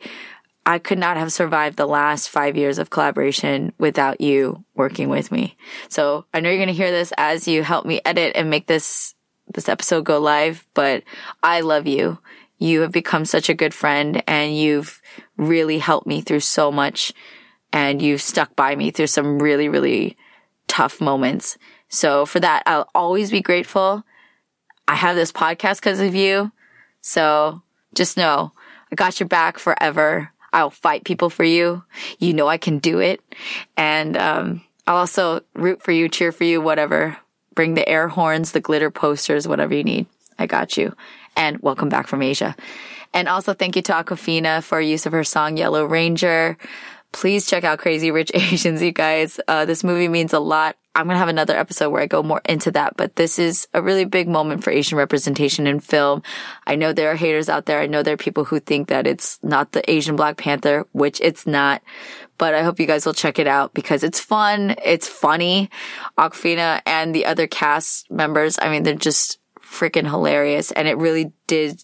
I 0.68 0.80
could 0.80 0.98
not 0.98 1.16
have 1.16 1.32
survived 1.32 1.76
the 1.76 1.86
last 1.86 2.28
five 2.28 2.56
years 2.56 2.78
of 2.78 2.90
Kollaboration 2.90 3.72
without 3.78 4.20
you 4.20 4.64
working 4.74 5.08
with 5.08 5.30
me. 5.30 5.56
So 5.88 6.24
I 6.34 6.40
know 6.40 6.50
you're 6.50 6.58
going 6.58 6.66
to 6.66 6.74
hear 6.74 6.90
this 6.90 7.12
as 7.16 7.46
you 7.46 7.62
help 7.62 7.86
me 7.86 8.00
edit 8.04 8.32
and 8.34 8.50
make 8.50 8.66
this, 8.66 9.14
this 9.54 9.68
episode 9.68 10.04
go 10.04 10.18
live, 10.18 10.66
but 10.74 11.04
I 11.40 11.60
love 11.60 11.86
you. 11.86 12.18
You 12.58 12.80
have 12.80 12.90
become 12.90 13.24
such 13.24 13.48
a 13.48 13.54
good 13.54 13.72
friend 13.72 14.24
and 14.26 14.56
you've 14.56 15.00
really 15.36 15.78
helped 15.78 16.08
me 16.08 16.20
through 16.20 16.40
so 16.40 16.72
much 16.72 17.12
and 17.72 18.02
you've 18.02 18.22
stuck 18.22 18.56
by 18.56 18.74
me 18.74 18.90
through 18.90 19.06
some 19.06 19.38
really, 19.38 19.68
really 19.68 20.16
tough 20.66 21.00
moments. 21.00 21.58
So 21.88 22.26
for 22.26 22.40
that, 22.40 22.64
I'll 22.66 22.88
always 22.92 23.30
be 23.30 23.40
grateful. 23.40 24.04
I 24.88 24.96
have 24.96 25.14
this 25.14 25.30
podcast 25.30 25.76
because 25.76 26.00
of 26.00 26.16
you. 26.16 26.50
So 27.02 27.62
just 27.94 28.16
know 28.16 28.52
I 28.90 28.96
got 28.96 29.20
your 29.20 29.28
back 29.28 29.58
forever. 29.58 30.32
I'll 30.56 30.70
fight 30.70 31.04
people 31.04 31.28
for 31.28 31.44
you. 31.44 31.84
You 32.18 32.32
know 32.32 32.48
I 32.48 32.56
can 32.56 32.78
do 32.78 32.98
it. 32.98 33.20
And 33.76 34.16
um, 34.16 34.62
I'll 34.86 34.96
also 34.96 35.42
root 35.54 35.82
for 35.82 35.92
you, 35.92 36.08
cheer 36.08 36.32
for 36.32 36.44
you, 36.44 36.62
whatever. 36.62 37.18
Bring 37.54 37.74
the 37.74 37.86
air 37.86 38.08
horns, 38.08 38.52
the 38.52 38.60
glitter 38.60 38.90
posters, 38.90 39.46
whatever 39.46 39.74
you 39.74 39.84
need. 39.84 40.06
I 40.38 40.46
got 40.46 40.78
you. 40.78 40.96
And 41.36 41.60
welcome 41.60 41.90
back 41.90 42.06
from 42.08 42.22
Asia. 42.22 42.56
And 43.12 43.28
also 43.28 43.52
thank 43.52 43.76
you 43.76 43.82
to 43.82 43.92
Awkwafina 43.92 44.62
for 44.62 44.80
use 44.80 45.04
of 45.04 45.12
her 45.12 45.24
song 45.24 45.58
Yellow 45.58 45.84
Ranger. 45.84 46.56
Please 47.16 47.46
check 47.46 47.64
out 47.64 47.78
Crazy 47.78 48.10
Rich 48.10 48.30
Asians, 48.34 48.82
you 48.82 48.92
guys. 48.92 49.40
Uh, 49.48 49.64
this 49.64 49.82
movie 49.82 50.06
means 50.06 50.34
a 50.34 50.38
lot. 50.38 50.76
I'm 50.94 51.08
to 51.08 51.16
have 51.16 51.28
another 51.28 51.56
episode 51.56 51.88
where 51.88 52.02
I 52.02 52.06
go 52.06 52.22
more 52.22 52.42
into 52.46 52.70
that, 52.72 52.98
but 52.98 53.16
this 53.16 53.38
is 53.38 53.66
a 53.72 53.80
really 53.80 54.04
big 54.04 54.28
moment 54.28 54.62
for 54.62 54.70
Asian 54.70 54.98
representation 54.98 55.66
in 55.66 55.80
film. 55.80 56.22
I 56.66 56.76
know 56.76 56.92
there 56.92 57.10
are 57.10 57.16
haters 57.16 57.48
out 57.48 57.64
there. 57.64 57.80
I 57.80 57.86
know 57.86 58.02
there 58.02 58.12
are 58.12 58.18
people 58.18 58.44
who 58.44 58.60
think 58.60 58.88
that 58.88 59.06
it's 59.06 59.38
not 59.42 59.72
the 59.72 59.90
Asian 59.90 60.14
Black 60.14 60.36
Panther, 60.36 60.86
which 60.92 61.18
it's 61.22 61.46
not, 61.46 61.80
but 62.36 62.52
I 62.52 62.62
hope 62.62 62.78
you 62.78 62.86
guys 62.86 63.06
will 63.06 63.14
check 63.14 63.38
it 63.38 63.46
out 63.46 63.72
because 63.72 64.04
it's 64.04 64.20
fun. 64.20 64.76
It's 64.84 65.08
funny. 65.08 65.70
Awkwafina 66.18 66.82
and 66.84 67.14
the 67.14 67.24
other 67.24 67.46
cast 67.46 68.10
members, 68.10 68.58
I 68.60 68.68
mean, 68.68 68.82
they're 68.82 68.94
just 68.94 69.38
freaking 69.58 70.06
hilarious 70.06 70.70
and 70.70 70.86
it 70.86 70.98
really 70.98 71.32
did 71.46 71.82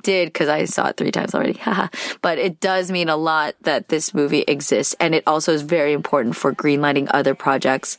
did 0.00 0.26
because 0.26 0.48
I 0.48 0.64
saw 0.64 0.88
it 0.88 0.96
three 0.96 1.10
times 1.10 1.34
already. 1.34 1.60
but 2.22 2.38
it 2.38 2.60
does 2.60 2.90
mean 2.90 3.08
a 3.08 3.16
lot 3.16 3.54
that 3.62 3.88
this 3.88 4.14
movie 4.14 4.44
exists. 4.46 4.94
And 4.98 5.14
it 5.14 5.24
also 5.26 5.52
is 5.52 5.62
very 5.62 5.92
important 5.92 6.36
for 6.36 6.52
greenlighting 6.52 7.08
other 7.10 7.34
projects 7.34 7.98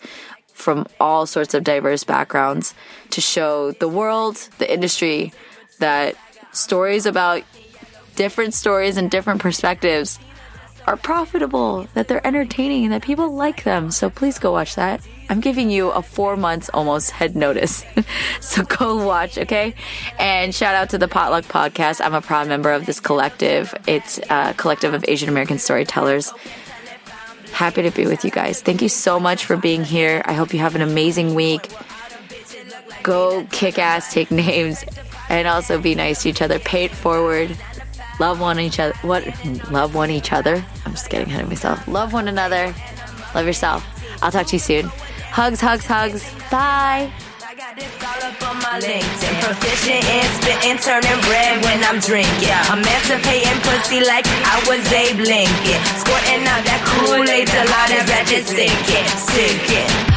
from 0.53 0.86
all 0.99 1.25
sorts 1.25 1.53
of 1.53 1.63
diverse 1.63 2.03
backgrounds 2.03 2.73
to 3.12 3.21
show 3.21 3.71
the 3.71 3.88
world, 3.88 4.36
the 4.58 4.71
industry, 4.71 5.34
that 5.79 6.15
stories 6.51 7.06
about 7.06 7.43
different 8.15 8.53
stories 8.53 8.97
and 8.97 9.10
different 9.10 9.41
perspectives 9.41 10.19
are 10.88 10.98
profitable, 10.98 11.88
that 11.93 12.08
they're 12.08 12.26
entertaining, 12.26 12.84
and 12.86 12.93
that 12.93 13.02
people 13.02 13.34
like 13.34 13.63
them. 13.63 13.91
So 13.91 14.10
please 14.10 14.39
go 14.39 14.52
watch 14.52 14.76
that. 14.76 15.02
I'm 15.30 15.39
giving 15.39 15.69
you 15.69 15.89
a 15.89 16.02
four 16.02 16.36
months 16.36 16.69
almost 16.74 17.12
head 17.12 17.36
notice. 17.36 17.86
so 18.41 18.63
go 18.63 19.06
watch, 19.06 19.38
okay? 19.38 19.74
And 20.19 20.54
shout 20.54 20.76
out 20.76 20.89
to 20.91 20.98
the 20.98 21.08
Potluck 21.08 21.46
Podcast. 21.46 22.02
I'm 22.04 22.13
a 22.13 22.22
proud 22.22 22.48
member 22.48 22.72
of 22.72 22.86
this 22.86 23.00
collective. 23.00 23.74
It's 23.88 24.19
a 24.30 24.54
collective 24.56 24.93
of 24.93 25.06
Asian 25.08 25.30
American 25.30 25.60
storytellers 25.60 26.34
Happy 27.54 27.84
to 27.84 27.91
be 27.91 28.08
with 28.08 28.26
you 28.26 28.32
guys. 28.32 28.63
Thank 28.63 28.82
you 28.82 28.89
so 28.89 29.19
much 29.19 29.46
for 29.46 29.56
being 29.56 29.84
here. 29.84 30.24
I 30.26 30.34
hope 30.34 30.54
you 30.54 30.60
have 30.60 30.74
an 30.74 30.82
amazing 30.82 31.36
week. 31.36 31.69
Go 33.04 33.46
kick 33.52 33.78
ass, 33.78 34.12
take 34.12 34.32
names, 34.46 34.84
and 35.30 35.48
also 35.48 35.80
be 35.80 35.93
nice 35.93 36.24
to 36.24 36.30
each 36.30 36.41
other. 36.41 36.58
Pay 36.58 36.86
it 36.86 36.91
forward. 36.91 37.56
Love 38.19 38.39
one 38.39 38.60
each 38.60 38.80
other. 38.80 38.95
What? 39.02 39.26
Love 39.71 39.95
one 39.95 40.12
each 40.12 40.32
other. 40.32 40.63
I'm 40.86 40.91
just 40.91 41.10
getting 41.10 41.28
ahead 41.28 41.41
of 41.41 41.49
myself. 41.49 41.88
Love 41.88 42.13
one 42.13 42.28
another. 42.28 42.73
Love 43.34 43.45
yourself. 43.45 43.86
I'll 44.21 44.32
talk 44.32 44.47
to 44.47 44.56
you 44.56 44.60
soon. 44.60 44.86
Hugs, 45.32 45.60
hugs, 45.60 45.86
hugs. 45.86 46.23
Bye. 46.52 47.12
LinkedIn. 48.80 49.41
Proficient 49.41 50.06
in 50.06 50.26
spitting, 50.38 50.78
turning 50.78 51.19
red 51.30 51.63
when 51.63 51.84
I'm 51.84 51.99
drinking. 51.99 52.54
Emancipating 52.71 53.60
pussy 53.62 54.02
like 54.06 54.26
I 54.28 54.63
was 54.67 54.86
Abe 54.91 55.19
Lincoln. 55.19 55.82
Squirting 55.97 56.45
out 56.47 56.63
that 56.65 56.82
Kool-Aid 56.86 57.47
till 57.47 57.69
all 57.69 58.43
sinking, 58.45 59.08
sinking. 59.17 60.12